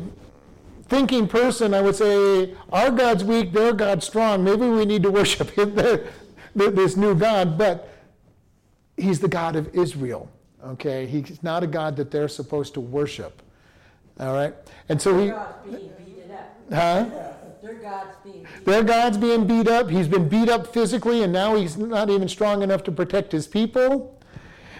[0.88, 4.44] thinking person, I would say, our God's weak, their God's strong.
[4.44, 5.74] Maybe we need to worship him,
[6.54, 7.88] this new God, but
[8.96, 10.30] he's the God of Israel.
[10.64, 13.42] Okay, he's not a God that they're supposed to worship.
[14.20, 14.54] All right,
[14.88, 16.56] and so Their he, God's being beaten up.
[16.72, 17.06] huh?
[17.62, 19.90] Their God's being beaten Their God's being beat up.
[19.90, 23.46] He's been beat up physically, and now he's not even strong enough to protect his
[23.46, 24.20] people.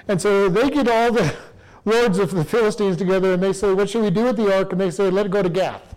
[0.09, 1.37] And so they get all the
[1.85, 4.73] lords of the Philistines together, and they say, "What should we do with the ark?"
[4.73, 5.95] And they say, "Let it go to Gath."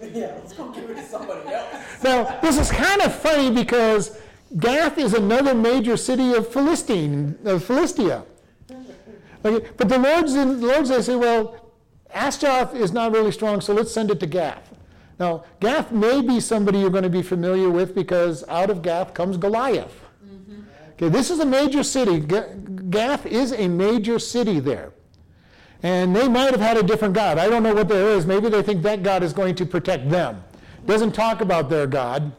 [0.00, 2.02] Yeah, let's go give it to somebody else.
[2.02, 4.18] Now, this is kind of funny because
[4.58, 8.24] Gath is another major city of Philistine, of Philistia.
[9.44, 11.65] Okay, but the lords, the lords, they say, well,
[12.16, 14.74] Ashtaroth is not really strong, so let's send it to Gath.
[15.18, 19.14] Now, Gath may be somebody you're going to be familiar with because out of Gath
[19.14, 20.02] comes Goliath.
[20.92, 22.20] Okay, this is a major city.
[22.20, 24.92] Gath is a major city there.
[25.82, 27.36] And they might have had a different God.
[27.36, 28.24] I don't know what there is.
[28.24, 30.42] Maybe they think that God is going to protect them.
[30.86, 32.32] Doesn't talk about their God.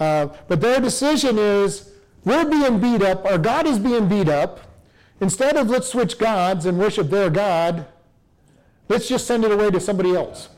[0.00, 1.92] Uh, but their decision is
[2.24, 4.60] we're being beat up, our God is being beat up.
[5.20, 7.86] Instead of let's switch gods and worship their God,
[8.88, 10.48] let's just send it away to somebody else.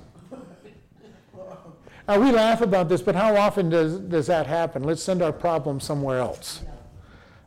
[2.06, 4.82] Now, we laugh about this, but how often does, does that happen?
[4.84, 6.62] Let's send our problem somewhere else.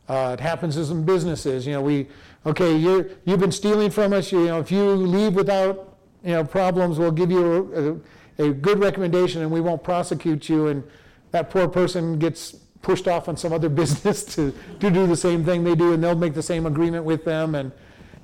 [0.08, 1.64] Uh, it happens in businesses.
[1.64, 2.08] You know, we,
[2.44, 4.32] okay, you're, you've been stealing from us.
[4.32, 8.02] You, know, if you leave without, you know, problems, we'll give you
[8.38, 10.68] a, a, a good recommendation and we won't prosecute you.
[10.68, 10.82] And
[11.30, 15.44] that poor person gets pushed off on some other business to, to do the same
[15.44, 17.54] thing they do and they'll make the same agreement with them.
[17.54, 17.70] And,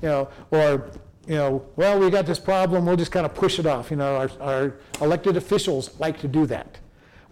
[0.02, 0.90] you know, or,
[1.26, 3.90] you know, well, we got this problem, we'll just kind of push it off.
[3.90, 6.78] You know, our, our elected officials like to do that.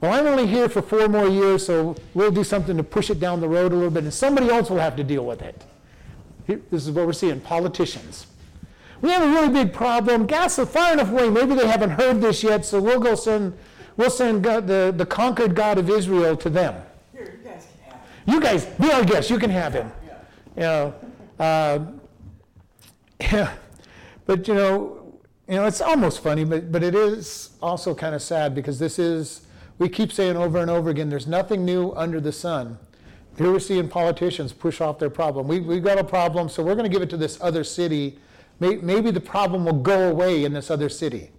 [0.01, 3.21] Well, I'm only here for four more years, so we'll do something to push it
[3.21, 5.63] down the road a little bit, and somebody else will have to deal with it.
[6.47, 8.27] Here- This is what we're seeing politicians.
[9.01, 10.27] We have a really big problem.
[10.27, 11.29] Gath is far enough away.
[11.29, 13.53] Maybe they haven't heard this yet, so we'll go send,
[13.97, 16.75] we'll send God, the, the conquered God of Israel to them.
[17.13, 18.33] Here, you guys can have it.
[18.33, 19.29] You guys, be our guest.
[19.31, 19.93] You can have him.
[20.57, 20.95] You know,
[21.39, 21.79] uh,
[23.21, 23.53] yeah,
[24.27, 28.23] but you know, you know, it's almost funny, but but it is also kind of
[28.23, 29.47] sad because this is
[29.79, 31.09] we keep saying over and over again.
[31.09, 32.79] There's nothing new under the sun.
[33.39, 35.49] Here we're seeing politicians push off their problem.
[35.49, 38.19] We we've got a problem, so we're going to give it to this other city.
[38.61, 41.31] Maybe the problem will go away in this other city.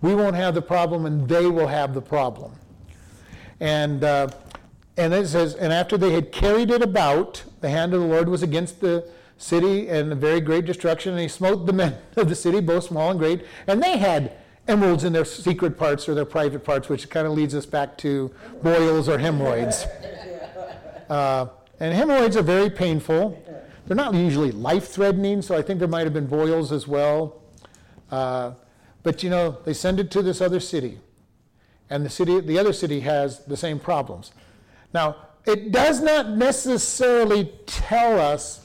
[0.00, 2.52] We won't have the problem, and they will have the problem.
[3.60, 4.28] And, uh,
[4.96, 8.28] and it says, and after they had carried it about, the hand of the Lord
[8.28, 12.28] was against the city and a very great destruction, and he smote the men of
[12.28, 14.32] the city, both small and great, and they had
[14.68, 17.98] emerods in their secret parts or their private parts, which kind of leads us back
[17.98, 18.30] to
[18.62, 19.86] boils or hemorrhoids.
[21.10, 21.46] Uh,
[21.78, 23.38] and hemorrhoids are very painful.
[23.86, 27.42] they're not usually life threatening, so I think there might have been boils as well.
[28.10, 28.52] Uh,
[29.02, 31.00] but you know, they send it to this other city,
[31.90, 34.32] and the city, the other city has the same problems.
[34.94, 38.61] Now, it does not necessarily tell us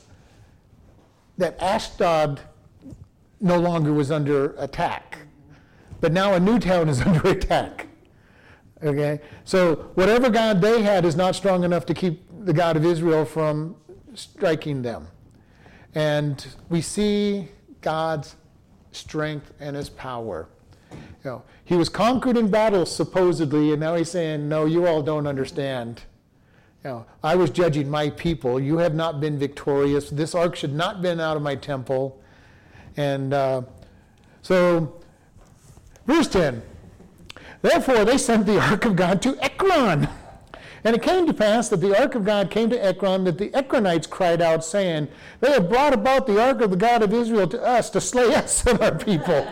[1.37, 2.41] that Ashdod
[3.39, 5.19] no longer was under attack,
[6.01, 7.87] but now a new town is under attack.
[8.83, 12.85] Okay, so whatever God they had is not strong enough to keep the God of
[12.85, 13.75] Israel from
[14.13, 15.07] striking them.
[15.95, 17.47] And we see
[17.81, 18.35] God's
[18.91, 20.47] strength and his power.
[20.91, 25.01] You know, he was conquered in battle supposedly, and now he's saying, "No, you all
[25.01, 26.03] don't understand."
[26.83, 28.59] Know, I was judging my people.
[28.59, 30.09] You have not been victorious.
[30.09, 32.21] This ark should not been out of my temple.
[32.95, 33.63] And uh,
[34.41, 34.95] so,
[36.05, 36.61] verse 10
[37.61, 40.07] Therefore, they sent the ark of God to Ekron.
[40.83, 43.49] And it came to pass that the ark of God came to Ekron, that the
[43.49, 45.09] Ekronites cried out, saying,
[45.41, 48.33] They have brought about the ark of the God of Israel to us to slay
[48.33, 49.45] us and our people.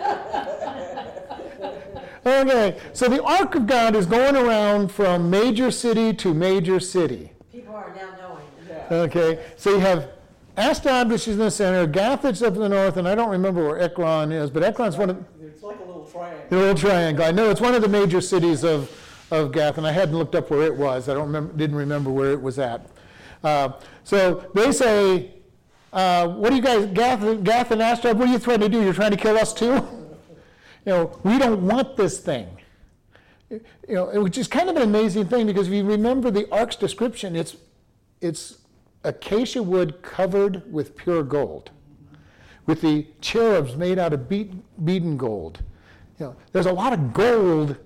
[2.26, 7.32] Okay, so the ark of God is going around from major city to major city.
[7.52, 8.44] People are now knowing.
[8.68, 8.96] Yeah.
[9.04, 10.10] Okay, so you have
[10.58, 13.16] Ashdod, which is in the center, Gath, which is up in the north, and I
[13.16, 16.46] don't remember where Ekron is, but Ekron's one of It's like a little triangle.
[16.50, 17.26] the little triangle.
[17.26, 18.90] I know it's one of the major cities of,
[19.32, 21.10] of Gath, and I hadn't looked up where it was.
[21.10, 22.88] I don't remember, didn't remember where it was at.
[23.44, 25.34] Uh, so they say,
[25.94, 28.18] uh, "What do you guys, Gath, Gath and Ashdod?
[28.18, 28.82] What are you trying to do?
[28.82, 29.86] You're trying to kill us too?
[30.86, 32.48] You know, we don't want this thing."
[33.50, 36.76] You know, which is kind of an amazing thing because if you remember the ark's
[36.76, 37.58] description, it's
[38.22, 38.60] it's
[39.04, 41.70] acacia wood covered with pure gold,
[42.66, 44.52] with the cherubs made out of beat,
[44.84, 45.60] beaten gold.
[46.20, 47.78] You know, there's a lot of gold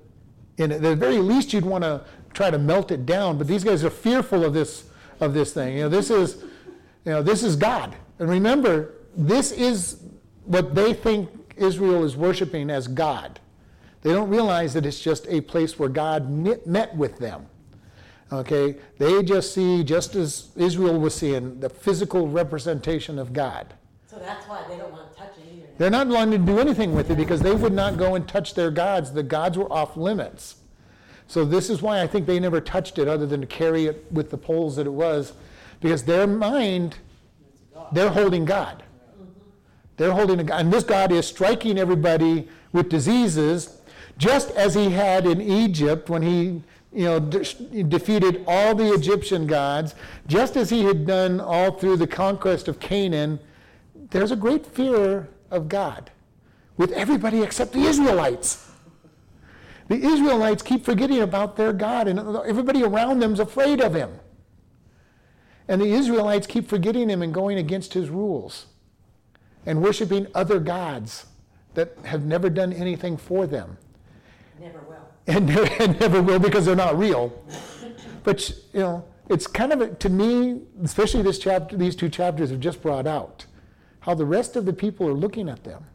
[0.57, 0.75] in it.
[0.75, 3.37] At the very least, you'd want to try to melt it down.
[3.37, 4.85] But these guys are fearful of this
[5.19, 5.75] of this thing.
[5.75, 6.43] You know, this is
[7.05, 7.95] you know this is God.
[8.19, 10.03] And remember, this is
[10.45, 11.29] what they think
[11.61, 13.39] Israel is worshiping as God.
[14.01, 17.47] They don't realize that it's just a place where God met, with them.
[18.31, 23.73] Okay, they just see, just as Israel was seeing, the physical representation of God.
[24.07, 25.67] So that's why they don't want to touch it either.
[25.77, 28.53] They're not wanting to do anything with it because they would not go and touch
[28.53, 29.11] their gods.
[29.11, 30.57] The gods were off limits.
[31.27, 34.05] So this is why I think they never touched it other than to carry it
[34.11, 35.33] with the poles that it was,
[35.79, 36.97] because their mind,
[37.91, 38.83] they're holding God.
[39.99, 40.61] They're holding a God.
[40.61, 43.81] And this God is striking everybody with diseases,
[44.17, 49.45] just as he had in Egypt when he you know, de- defeated all the Egyptian
[49.45, 53.41] gods, just as he had done all through the conquest of Canaan.
[54.11, 56.11] There's a great fear of God
[56.77, 58.71] with everybody except the Israelites.
[59.89, 64.11] The Israelites keep forgetting about their God, and everybody around them's afraid of him.
[65.67, 68.67] And the Israelites keep forgetting him and going against his rules
[69.65, 71.25] and worshiping other gods
[71.73, 73.77] that have never done anything for them
[74.59, 75.07] Never will.
[75.27, 77.33] and never, and never will because they're not real.
[78.21, 82.49] But you know, it's kind of a, to me, especially this chapter, these two chapters
[82.49, 83.45] have just brought out
[84.01, 85.85] how the rest of the people are looking at them.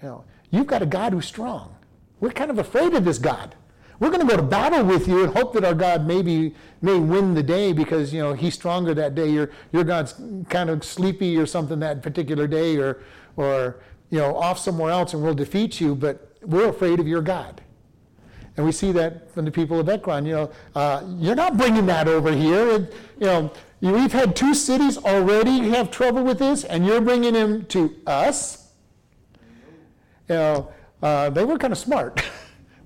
[0.00, 1.74] You know, you've got a God who's strong.
[2.20, 3.56] We're kind of afraid of this God.
[3.98, 6.98] We're going to go to battle with you and hope that our God maybe may
[6.98, 9.28] win the day because you know he's stronger that day.
[9.28, 10.14] Your your God's
[10.50, 13.02] kind of sleepy or something that particular day, or
[13.36, 13.80] or
[14.10, 15.94] you know off somewhere else, and we'll defeat you.
[15.94, 17.62] But we're afraid of your God.
[18.56, 20.24] And we see that from the people of Ekron.
[20.24, 22.88] You know, uh, you're not bringing that over here.
[23.18, 27.66] You know, we've had two cities already have trouble with this, and you're bringing them
[27.66, 28.68] to us.
[30.28, 32.22] You know, uh, they were kind of smart.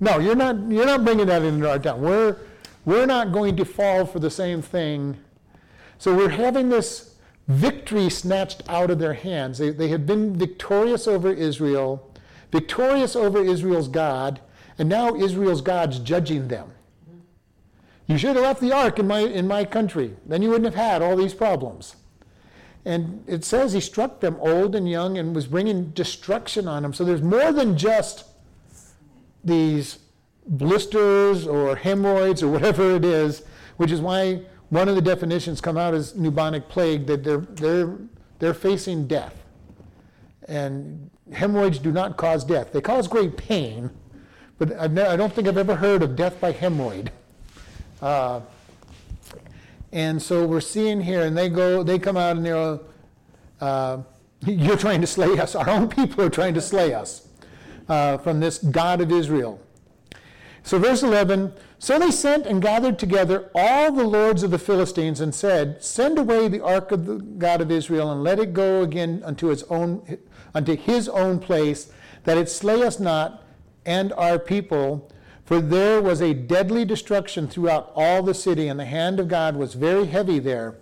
[0.00, 0.56] no, you're not.
[0.70, 2.00] You're not bringing that into our town.
[2.00, 2.36] We're
[2.84, 5.18] we're not going to fall for the same thing.
[5.98, 9.58] So we're having this victory snatched out of their hands.
[9.58, 12.10] They, they had been victorious over Israel,
[12.50, 14.40] victorious over Israel's God,
[14.78, 16.72] and now Israel's God's judging them.
[18.06, 20.16] You should have left the ark in my, in my country.
[20.26, 21.96] Then you wouldn't have had all these problems.
[22.84, 26.94] And it says he struck them old and young and was bringing destruction on them.
[26.94, 28.24] So there's more than just
[29.44, 29.98] these
[30.46, 33.42] blisters or hemorrhoids or whatever it is,
[33.76, 37.98] which is why one of the definitions come out as bubonic plague, that they're, they're,
[38.38, 39.34] they're facing death.
[40.48, 42.72] And hemorrhoids do not cause death.
[42.72, 43.90] They cause great pain,
[44.58, 47.08] but I've ne- I don't think I've ever heard of death by hemorrhoid.
[48.00, 48.40] Uh,
[49.92, 52.78] and so we're seeing here, and they go, they come out and they're,
[53.60, 53.98] uh,
[54.46, 55.54] you're trying to slay us.
[55.54, 57.28] Our own people are trying to slay us
[57.90, 59.60] uh, from this God of Israel.
[60.62, 65.20] So, verse 11 So they sent and gathered together all the lords of the Philistines
[65.20, 68.82] and said, Send away the ark of the God of Israel and let it go
[68.82, 70.18] again unto his own
[70.54, 71.92] unto his own place,
[72.24, 73.42] that it slay us not
[73.84, 75.10] and our people.
[75.44, 79.56] For there was a deadly destruction throughout all the city, and the hand of God
[79.56, 80.76] was very heavy there.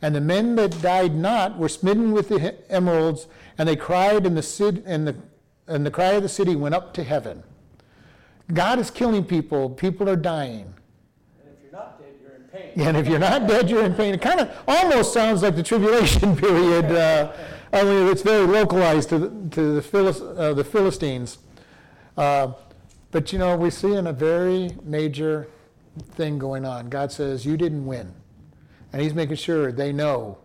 [0.00, 3.26] And the men that died not were smitten with the emerods,
[3.58, 5.16] and they cried, and the, city, and the,
[5.68, 7.42] and the cry of the city went up to heaven.
[8.52, 10.72] God is killing people, people are dying.
[11.42, 12.86] And if you're not dead, you're in pain.
[12.86, 14.14] And if you're not dead, you're in pain.
[14.14, 16.86] It kind of almost sounds like the tribulation period.
[16.86, 17.32] Uh,
[17.72, 21.38] I mean, it's very localized to the, to the, uh, the Philistines.
[22.16, 22.52] Uh,
[23.10, 25.48] but you know, we're seeing a very major
[26.12, 26.88] thing going on.
[26.88, 28.12] God says, You didn't win.
[28.92, 30.38] And He's making sure they know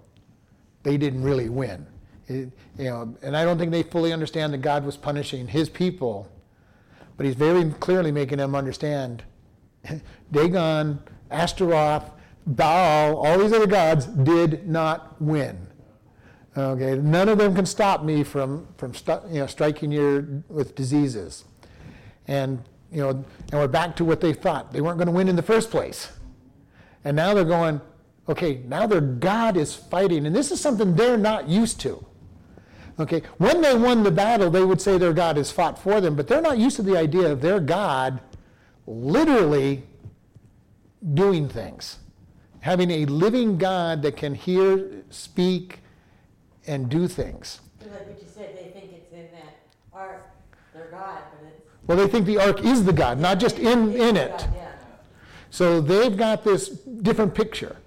[0.83, 1.85] they didn't really win.
[2.27, 5.69] It, you know, and I don't think they fully understand that God was punishing His
[5.69, 6.31] people
[7.21, 9.21] but he's very clearly making them understand
[10.31, 10.99] Dagon,
[11.29, 12.09] Ashtaroth,
[12.47, 15.67] Baal, all these other gods did not win.
[16.57, 18.93] Okay, none of them can stop me from, from
[19.29, 21.45] you know, striking you with diseases.
[22.27, 24.73] And, you know, and we're back to what they thought.
[24.73, 26.11] They weren't going to win in the first place.
[27.05, 27.81] And now they're going,
[28.27, 30.25] okay, now their God is fighting.
[30.25, 32.03] And this is something they're not used to.
[33.01, 36.15] Okay, when they won the battle, they would say their God has fought for them,
[36.15, 38.21] but they're not used to the idea of their God
[38.85, 39.83] literally
[41.13, 41.97] doing things.
[42.59, 45.79] Having a living God that can hear, speak,
[46.67, 47.59] and do things.
[47.81, 49.57] Like what you said, they think it's in that
[49.91, 50.29] ark,
[50.73, 51.17] their God.
[51.87, 54.37] Well, they think the ark is the God, not just in, in it.
[54.37, 54.71] God, yeah.
[55.49, 57.77] So they've got this different picture.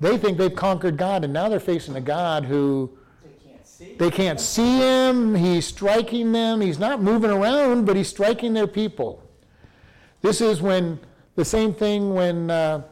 [0.00, 2.97] They think they've conquered God, and now they're facing a God who
[3.78, 5.36] They can't see him.
[5.36, 6.60] He's striking them.
[6.60, 9.22] He's not moving around, but he's striking their people.
[10.20, 10.98] This is when
[11.36, 12.82] the same thing when uh,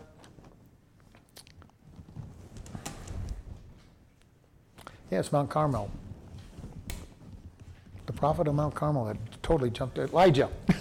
[5.10, 5.90] yes, Mount Carmel.
[8.06, 9.98] The prophet of Mount Carmel had totally jumped.
[9.98, 10.48] Elijah.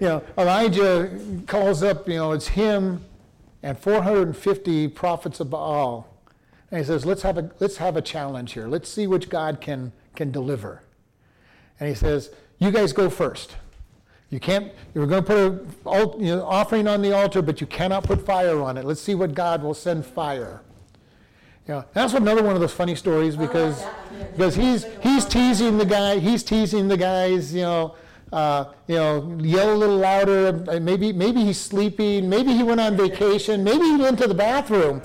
[0.00, 2.08] you know, Elijah calls up.
[2.08, 3.04] You know, it's him
[3.62, 6.11] and 450 prophets of Baal
[6.72, 8.66] and he says, let's have a, let's have a challenge here.
[8.66, 10.82] Let's see which God can, can deliver.
[11.78, 13.56] And he says, you guys go first.
[14.30, 17.66] You can't, you're going to put an you know, offering on the altar, but you
[17.66, 18.86] cannot put fire on it.
[18.86, 20.62] Let's see what God will send fire.
[21.68, 23.84] Yeah, that's another one of those funny stories because,
[24.32, 27.96] because he's, he's teasing the guy, he's teasing the guys, you know,
[28.32, 30.54] uh, you know, yell a little louder.
[30.80, 32.30] Maybe, maybe he's sleeping.
[32.30, 33.62] Maybe he went on vacation.
[33.62, 35.02] Maybe he went to the bathroom.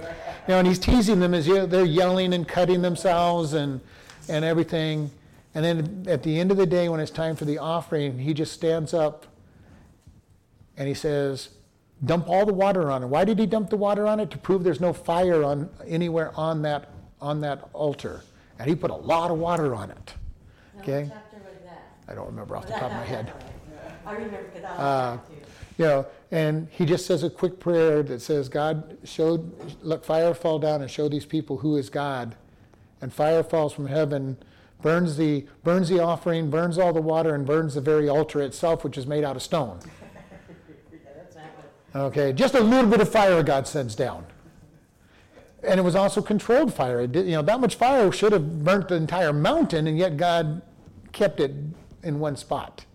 [0.47, 3.81] You know, and he's teasing them as they're yelling and cutting themselves and,
[4.29, 5.11] and everything.
[5.53, 8.33] And then at the end of the day, when it's time for the offering, he
[8.33, 9.25] just stands up
[10.77, 11.49] and he says,
[12.05, 13.07] dump all the water on it.
[13.07, 14.31] Why did he dump the water on it?
[14.31, 18.21] To prove there's no fire on anywhere on that on that altar.
[18.59, 20.13] And he put a lot of water on it.
[20.79, 21.03] Okay.
[21.05, 21.83] what chapter was that?
[22.07, 23.33] I don't remember off the top of my head.
[24.05, 25.36] I remember Uh, was there too.
[25.77, 29.51] You know, and he just says a quick prayer that says, God, showed,
[29.81, 32.35] let fire fall down and show these people who is God.
[32.99, 34.37] And fire falls from heaven,
[34.81, 38.83] burns the, burns the offering, burns all the water, and burns the very altar itself,
[38.83, 39.79] which is made out of stone.
[39.85, 41.51] Yeah, that's that
[41.93, 42.03] one.
[42.05, 44.25] Okay, just a little bit of fire God sends down.
[45.63, 47.01] And it was also controlled fire.
[47.01, 50.17] It did, you know, that much fire should have burnt the entire mountain, and yet
[50.17, 50.63] God
[51.11, 51.51] kept it
[52.03, 52.85] in one spot.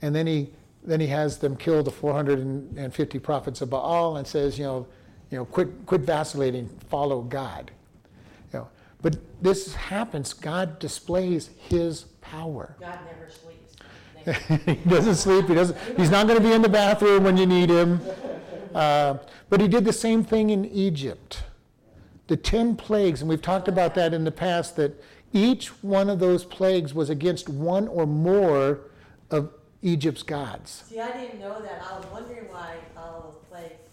[0.00, 0.50] And then he
[0.84, 4.86] then he has them kill the 450 prophets of Baal and says, you know,
[5.30, 7.70] you know, quit quit vacillating, follow God.
[8.52, 8.68] You know,
[9.00, 10.34] but this happens.
[10.34, 12.76] God displays His power.
[12.80, 13.62] God never sleeps.
[14.66, 15.48] he doesn't sleep.
[15.48, 15.76] He doesn't.
[15.96, 18.00] He's not going to be in the bathroom when you need him.
[18.72, 19.18] Uh,
[19.50, 21.42] but he did the same thing in Egypt.
[22.28, 24.76] The ten plagues, and we've talked about that in the past.
[24.76, 24.98] That
[25.30, 28.80] each one of those plagues was against one or more
[29.30, 29.50] of
[29.82, 30.84] Egypt's gods.
[30.88, 31.82] See, I didn't know that.
[31.90, 33.88] I was wondering why all those plagues,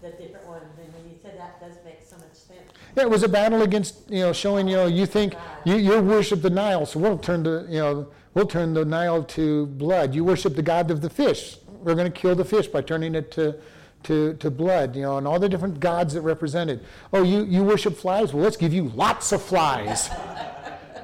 [0.00, 2.60] the different ones, and when you said that, does make so much sense.
[2.96, 5.76] Yeah, it was a battle against you know showing you know you think oh, you,
[5.76, 9.66] you worship the Nile, so we'll turn the you know we'll turn the Nile to
[9.66, 10.14] blood.
[10.14, 11.58] You worship the god of the fish.
[11.82, 13.58] We're going to kill the fish by turning it to
[14.04, 16.80] to, to blood, you know, and all the different gods that represented.
[17.12, 18.32] Oh, you, you worship flies?
[18.32, 20.08] Well, let's give you lots of flies.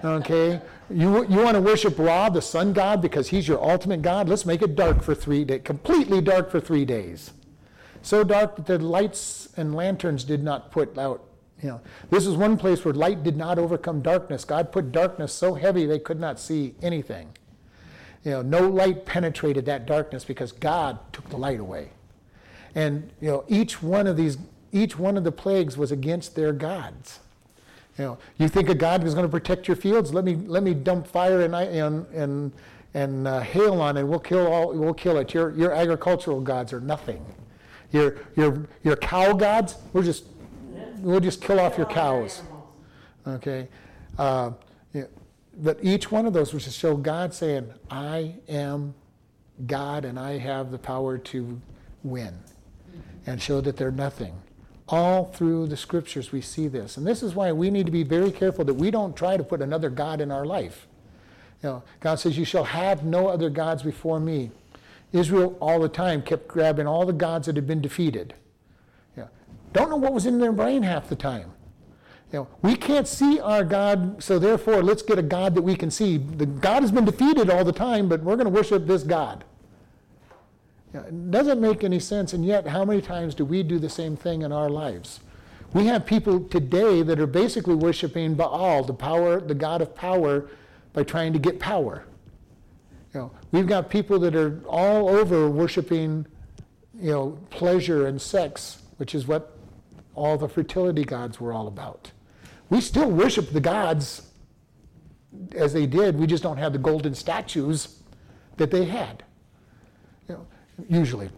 [0.05, 0.61] Okay?
[0.91, 4.29] You, you want to worship Ra, the sun god, because he's your ultimate god?
[4.29, 7.33] Let's make it dark for three days, completely dark for three days.
[8.03, 11.25] So dark that the lights and lanterns did not put out.
[11.63, 11.81] You know,
[12.11, 14.45] this is one place where light did not overcome darkness.
[14.45, 17.29] God put darkness so heavy they could not see anything.
[18.25, 21.91] you know, no light penetrated that darkness because God took the light away.
[22.75, 24.39] And you know, each one of these,
[24.73, 27.21] each one of the plagues was against their gods.
[27.99, 30.15] You know, you think a God is going to protect your fields?
[30.15, 32.53] Let me let me dump fire and and and,
[32.95, 34.03] and uh, hail on it.
[34.05, 34.73] We'll kill all.
[34.73, 35.35] We'll kill it.
[35.35, 37.25] Your your agricultural gods are nothing.
[37.91, 39.77] Your your your cow gods.
[39.93, 40.25] We'll just
[40.99, 42.43] we'll just kill off your cows.
[43.27, 43.69] Okay.
[44.19, 44.53] Uh,
[44.95, 45.05] yeah.
[45.59, 48.95] But each one of those was to show God saying, "I am
[49.67, 51.61] God, and I have the power to
[52.03, 52.39] win,"
[53.27, 54.35] and show that they're nothing.
[54.93, 56.99] All through the scriptures, we see this.
[56.99, 59.43] And this is why we need to be very careful that we don't try to
[59.43, 60.87] put another God in our life.
[61.63, 64.51] You know, God says, You shall have no other gods before me.
[65.13, 68.35] Israel, all the time, kept grabbing all the gods that had been defeated.
[69.17, 69.31] You know,
[69.73, 71.53] don't know what was in their brain half the time.
[72.31, 75.75] You know, we can't see our God, so therefore let's get a God that we
[75.75, 76.19] can see.
[76.19, 79.45] The God has been defeated all the time, but we're going to worship this God.
[80.95, 84.17] It doesn't make any sense, and yet, how many times do we do the same
[84.17, 85.21] thing in our lives?
[85.73, 90.51] We have people today that are basically worshiping Baal, the power, the god of power,
[90.93, 92.05] by trying to get power.
[93.15, 96.27] You know, we've got people that are all over worshiping,
[96.95, 99.57] you know, pleasure and sex, which is what
[100.15, 102.13] all the fertility gods were all about.
[102.69, 104.31] We still worship the gods
[105.57, 106.19] as they did.
[106.19, 107.99] We just don't have the golden statues
[108.59, 109.25] that they had
[110.89, 111.31] usually.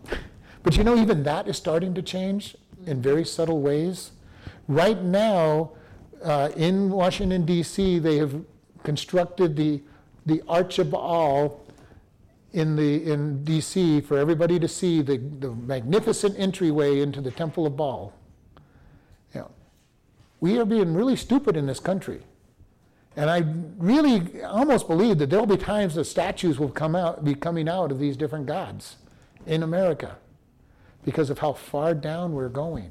[0.62, 2.57] But you know, even that is starting to change
[2.87, 4.12] in very subtle ways.
[4.66, 5.72] Right now,
[6.22, 8.43] uh, in Washington, D.C., they have
[8.82, 9.82] constructed the,
[10.24, 11.61] the Arch of Baal
[12.53, 14.01] in, the, in D.C.
[14.01, 18.14] for everybody to see the, the magnificent entryway into the Temple of Baal.
[19.35, 19.51] You know,
[20.41, 22.22] we are being really stupid in this country.
[23.16, 23.45] And I
[23.78, 27.68] really almost believe that there will be times that statues will come out, be coming
[27.68, 28.97] out of these different gods
[29.47, 30.16] in America
[31.05, 32.90] because of how far down we're going.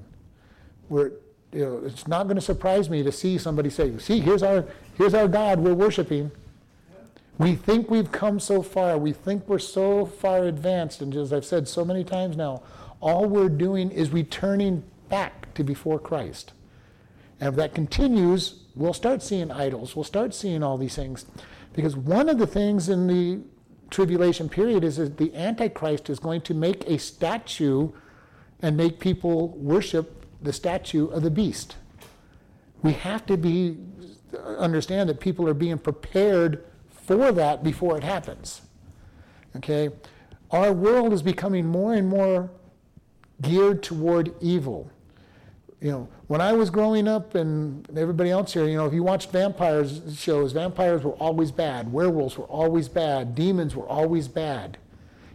[0.89, 1.11] We're,
[1.51, 4.65] you know, it's not going to surprise me to see somebody say, see, here's our,
[4.95, 6.31] here's our God we're worshiping.
[7.37, 8.97] We think we've come so far.
[8.97, 11.01] We think we're so far advanced.
[11.01, 12.61] And as I've said so many times now,
[12.99, 16.53] all we're doing is returning back to before Christ.
[17.39, 19.95] And if that continues, we'll start seeing idols.
[19.95, 21.25] We'll start seeing all these things.
[21.73, 23.41] Because one of the things in the
[23.93, 27.91] tribulation period is that the Antichrist is going to make a statue
[28.61, 31.77] and make people worship the statue of the beast.
[32.81, 33.77] We have to be
[34.57, 38.61] understand that people are being prepared for that before it happens.
[39.55, 39.89] Okay?
[40.49, 42.49] Our world is becoming more and more
[43.41, 44.89] geared toward evil
[45.83, 49.03] you know, when I was growing up and everybody else here, you know, if you
[49.03, 54.77] watched vampires shows, vampires were always bad, werewolves were always bad, demons were always bad.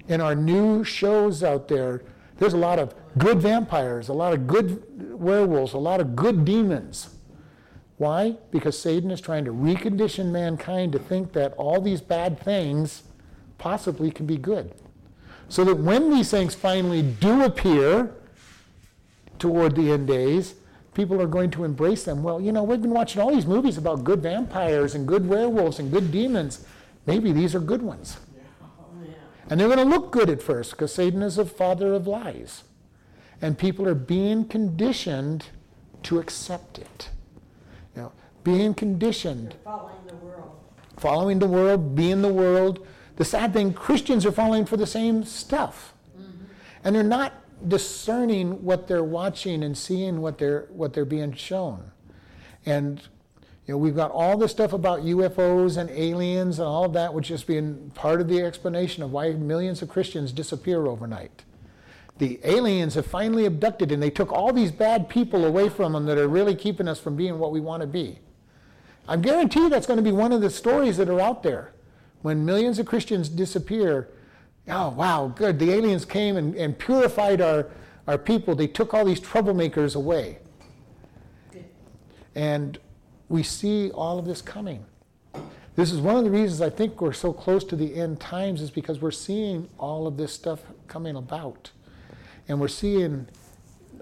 [0.08, 2.02] In our new shows out there,
[2.38, 4.82] there's a lot of good vampires, a lot of good
[5.20, 7.10] werewolves, a lot of good demons.
[7.98, 8.38] Why?
[8.50, 13.02] Because Satan is trying to recondition mankind to think that all these bad things
[13.58, 14.72] possibly can be good.
[15.50, 18.14] So that when these things finally do appear,
[19.38, 20.54] toward the end days,
[20.94, 22.22] people are going to embrace them.
[22.22, 25.78] Well, you know, we've been watching all these movies about good vampires and good werewolves
[25.78, 26.66] and good demons.
[27.06, 28.18] Maybe these are good ones.
[29.50, 32.64] And they're going to look good at first because Satan is a father of lies.
[33.40, 35.46] And people are being conditioned
[36.02, 37.10] to accept it.
[37.94, 38.12] You know,
[38.44, 39.52] being conditioned.
[39.52, 40.56] They're following the world.
[40.96, 42.86] Following the world, being the world.
[43.16, 45.94] The sad thing, Christians are falling for the same stuff.
[46.18, 46.44] Mm-hmm.
[46.84, 47.32] And they're not
[47.66, 51.90] discerning what they're watching and seeing what they're what they're being shown.
[52.64, 53.00] And
[53.66, 57.12] you know, we've got all this stuff about UFOs and aliens and all of that,
[57.12, 61.44] which is being part of the explanation of why millions of Christians disappear overnight.
[62.16, 66.06] The aliens have finally abducted and they took all these bad people away from them
[66.06, 68.18] that are really keeping us from being what we want to be.
[69.06, 71.72] I guarantee that's going to be one of the stories that are out there.
[72.22, 74.08] When millions of Christians disappear,
[74.70, 75.58] oh, wow, good.
[75.58, 77.66] The aliens came and, and purified our,
[78.06, 78.54] our people.
[78.54, 80.38] They took all these troublemakers away.
[82.34, 82.78] And
[83.28, 84.84] we see all of this coming.
[85.76, 88.60] This is one of the reasons I think we're so close to the end times,
[88.60, 91.70] is because we're seeing all of this stuff coming about.
[92.48, 93.28] And we're seeing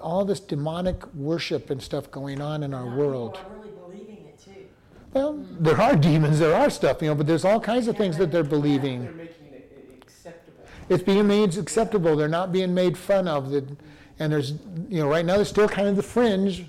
[0.01, 3.39] all this demonic worship and stuff going on in our world.
[3.59, 4.67] Really believing it too.
[5.13, 8.17] Well, there are demons, there are stuff, you know, but there's all kinds of things
[8.19, 9.05] that they're believing.
[9.05, 10.65] They're making it acceptable.
[10.89, 12.17] It's being made acceptable.
[12.17, 13.53] They're not being made fun of.
[13.53, 14.53] And there's,
[14.89, 16.67] you know, right now there's still kind of the fringe,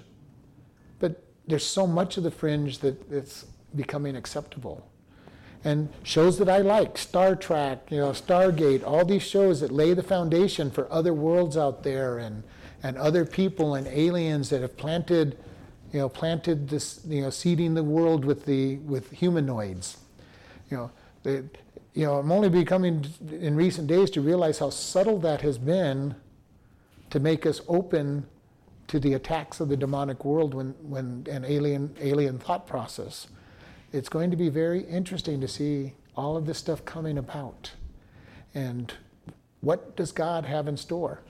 [0.99, 3.45] but there's so much of the fringe that it's
[3.76, 4.89] becoming acceptable.
[5.63, 9.93] and shows that I like, Star Trek, you know, Stargate, all these shows that lay
[9.93, 12.43] the foundation for other worlds out there and,
[12.84, 15.38] and other people and aliens that have planted,
[15.91, 19.97] you know, planted this, you know, seeding the world with the with humanoids.
[20.70, 20.91] You know,
[21.24, 21.43] they,
[21.98, 26.14] you know, I'm only becoming in recent days to realize how subtle that has been
[27.10, 28.28] to make us open
[28.86, 33.26] to the attacks of the demonic world when, when an alien alien thought process.
[33.91, 37.72] It's going to be very interesting to see all of this stuff coming about.
[38.54, 38.93] And
[39.62, 41.24] what does God have in store?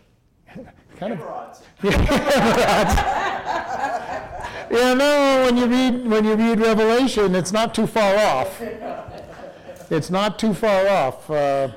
[0.98, 1.62] kind of Emerods.
[4.70, 8.62] Yeah, no, when you read when you read Revelation, it's not too far off.
[9.90, 11.30] It's not too far off.
[11.30, 11.70] Uh,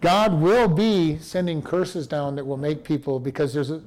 [0.00, 3.82] God will be sending curses down that will make people because there's a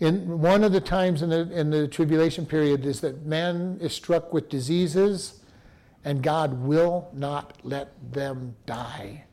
[0.00, 3.92] in one of the times in the in the tribulation period is that man is
[3.92, 5.40] struck with diseases
[6.04, 9.24] and God will not let them die.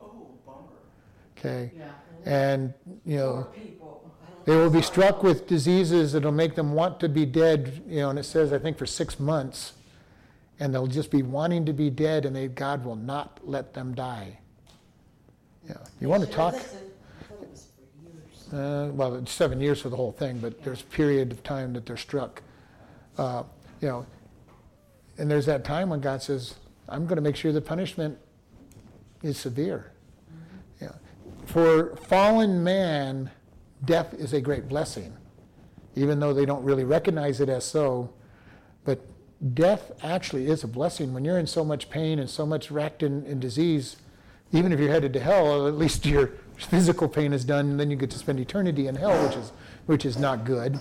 [0.00, 0.58] Oh, bummer.
[1.36, 1.72] Okay?
[1.76, 1.90] Yeah.
[2.24, 2.74] And
[3.04, 4.12] you know Poor people.
[4.22, 7.82] I don't They will be struck with diseases that'll make them want to be dead,
[7.86, 9.74] you know, and it says, I think, for six months.
[10.60, 13.94] And they'll just be wanting to be dead, and they, God will not let them
[13.94, 14.38] die.
[15.68, 15.76] Yeah.
[16.00, 16.54] You want to talk?
[16.54, 16.78] listen.
[17.20, 17.66] I thought it was
[18.50, 18.88] for years.
[18.88, 21.72] Uh, well, it's seven years for the whole thing, but there's a period of time
[21.74, 22.42] that they're struck.
[23.16, 23.44] Uh,
[23.80, 24.06] you know,
[25.18, 26.54] and there's that time when God says,
[26.88, 28.18] I'm going to make sure the punishment
[29.22, 29.92] is severe.
[30.80, 30.92] Yeah.
[31.46, 33.30] For fallen man,
[33.84, 35.12] death is a great blessing,
[35.96, 38.10] even though they don't really recognize it as so.
[38.84, 39.04] But
[39.54, 41.14] death actually is a blessing.
[41.14, 43.96] When you're in so much pain and so much racked in, in disease,
[44.52, 47.90] even if you're headed to hell, at least your physical pain is done, and then
[47.90, 49.52] you get to spend eternity in hell, which is
[49.86, 50.78] which is not good.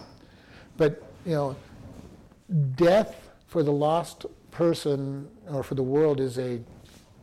[0.78, 1.56] But you know,
[2.76, 6.60] death for the lost person or for the world is a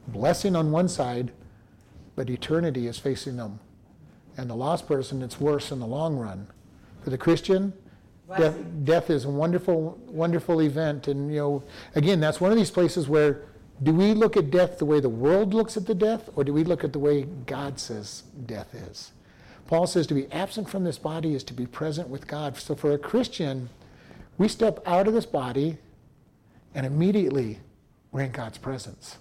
[0.08, 1.32] blessing on one side,
[2.14, 3.58] but eternity is facing them.
[4.36, 6.48] And the lost person, it's worse in the long run.
[7.02, 7.72] For the Christian,
[8.28, 11.08] death, death is a wonderful, wonderful event.
[11.08, 11.62] And, you know,
[11.94, 13.42] again, that's one of these places where
[13.82, 16.52] do we look at death the way the world looks at the death, or do
[16.52, 19.12] we look at the way God says death is?
[19.66, 22.56] Paul says to be absent from this body is to be present with God.
[22.56, 23.70] So for a Christian,
[24.38, 25.78] we step out of this body
[26.74, 27.60] and immediately
[28.12, 29.16] we're in God's presence.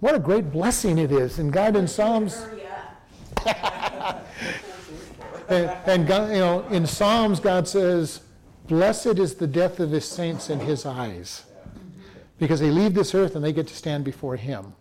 [0.00, 1.38] What a great blessing it is.
[1.38, 2.44] And God in Psalms.
[5.48, 8.22] and, and God, you know, in Psalms, God says,
[8.66, 11.44] Blessed is the death of his saints in his eyes.
[12.38, 14.72] Because they leave this earth and they get to stand before him.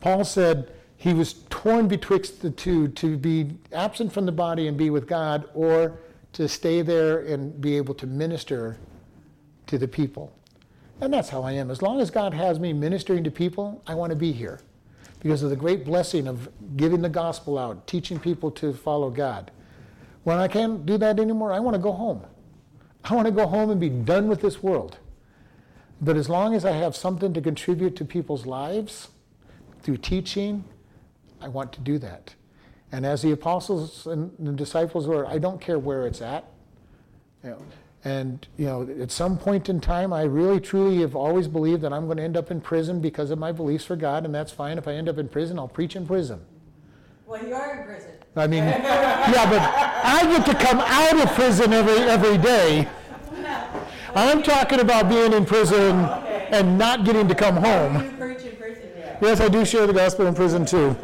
[0.00, 4.76] Paul said he was torn betwixt the two to be absent from the body and
[4.76, 5.98] be with God, or
[6.32, 8.76] to stay there and be able to minister
[9.66, 10.32] to the people.
[11.00, 11.70] And that's how I am.
[11.70, 14.60] As long as God has me ministering to people, I want to be here
[15.20, 19.50] because of the great blessing of giving the gospel out, teaching people to follow God.
[20.24, 22.22] When I can't do that anymore, I want to go home.
[23.04, 24.98] I want to go home and be done with this world.
[26.00, 29.08] But as long as I have something to contribute to people's lives
[29.82, 30.64] through teaching,
[31.40, 32.34] I want to do that.
[32.92, 36.44] And as the apostles and the disciples were, I don't care where it's at.
[37.44, 37.62] You know,
[38.04, 41.92] and you know, at some point in time, I really truly have always believed that
[41.92, 44.52] I'm going to end up in prison because of my beliefs for God, and that's
[44.52, 44.78] fine.
[44.78, 46.40] If I end up in prison, I'll preach in prison.
[47.26, 48.12] Well, you are in prison.
[48.38, 49.60] I mean, yeah, but
[50.04, 52.88] I get to come out of prison every every day.
[54.14, 55.96] I'm talking about being in prison
[56.50, 58.04] and not getting to come home.
[58.04, 58.82] You preach in prison.
[59.20, 60.96] Yes, I do share the gospel in prison too.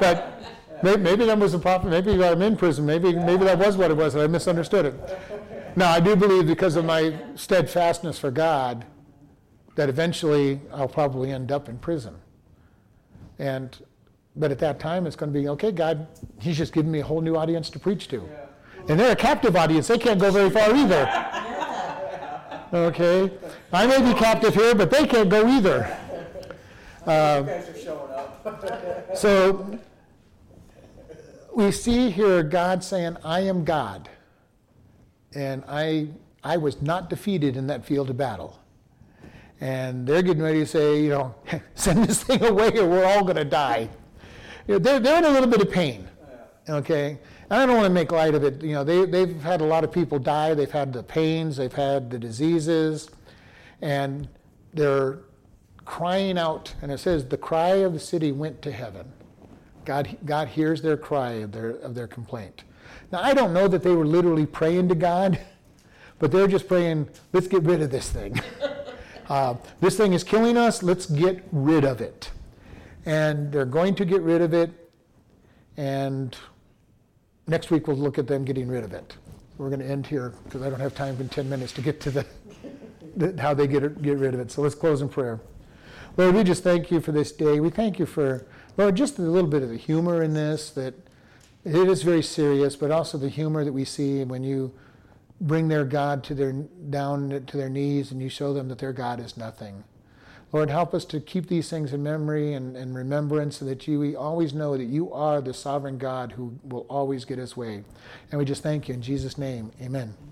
[0.00, 0.42] But
[0.82, 1.90] may- maybe that was a problem.
[1.90, 2.86] Maybe I'm in prison.
[2.86, 4.14] Maybe maybe that was what it was.
[4.14, 4.94] and I misunderstood it.
[5.76, 8.84] Now I do believe because of my steadfastness for God
[9.76, 12.16] that eventually I'll probably end up in prison.
[13.38, 13.76] And
[14.38, 15.72] but at that time it's going to be okay.
[15.72, 16.06] God,
[16.40, 18.28] He's just giving me a whole new audience to preach to,
[18.88, 19.88] and they're a captive audience.
[19.88, 21.04] They can't go very far either.
[22.72, 23.30] Okay,
[23.72, 25.96] I may be captive here, but they can't go either.
[27.06, 29.08] Uh, you guys are showing up.
[29.16, 29.78] So
[31.58, 34.08] we see here God saying, I am God.
[35.34, 36.06] And I,
[36.44, 38.60] I was not defeated in that field of battle.
[39.60, 41.34] And they're getting ready to say, you know,
[41.74, 43.88] send this thing away or we're all going to die.
[44.68, 46.06] They're, they're in a little bit of pain.
[46.68, 47.18] Okay?
[47.50, 48.62] And I don't want to make light of it.
[48.62, 50.52] You know, they, they've had a lot of people die.
[50.54, 53.10] They've had the pains, they've had the diseases,
[53.80, 54.28] and
[54.74, 55.20] they're
[55.86, 56.74] crying out.
[56.82, 59.10] And it says, the cry of the city went to heaven.
[59.86, 62.64] God, God hears their cry of their, of their complaint.
[63.10, 65.40] Now, I don't know that they were literally praying to God,
[66.18, 68.38] but they're just praying, let's get rid of this thing.
[69.28, 70.82] Uh, this thing is killing us.
[70.82, 72.30] Let's get rid of it.
[73.08, 74.70] And they're going to get rid of it.
[75.78, 76.36] And
[77.46, 79.16] next week we'll look at them getting rid of it.
[79.56, 82.02] We're going to end here because I don't have time in 10 minutes to get
[82.02, 82.26] to the,
[83.16, 84.50] the how they get it, get rid of it.
[84.50, 85.40] So let's close in prayer.
[86.18, 87.60] Lord, we just thank you for this day.
[87.60, 88.46] We thank you for,
[88.76, 90.94] Lord, just a little bit of the humor in this that
[91.64, 94.74] it is very serious, but also the humor that we see when you
[95.40, 98.92] bring their God to their down to their knees and you show them that their
[98.92, 99.84] God is nothing.
[100.50, 104.00] Lord, help us to keep these things in memory and, and remembrance so that you
[104.00, 107.84] we always know that you are the sovereign God who will always get his way.
[108.30, 109.72] And we just thank you in Jesus' name.
[109.80, 110.14] Amen.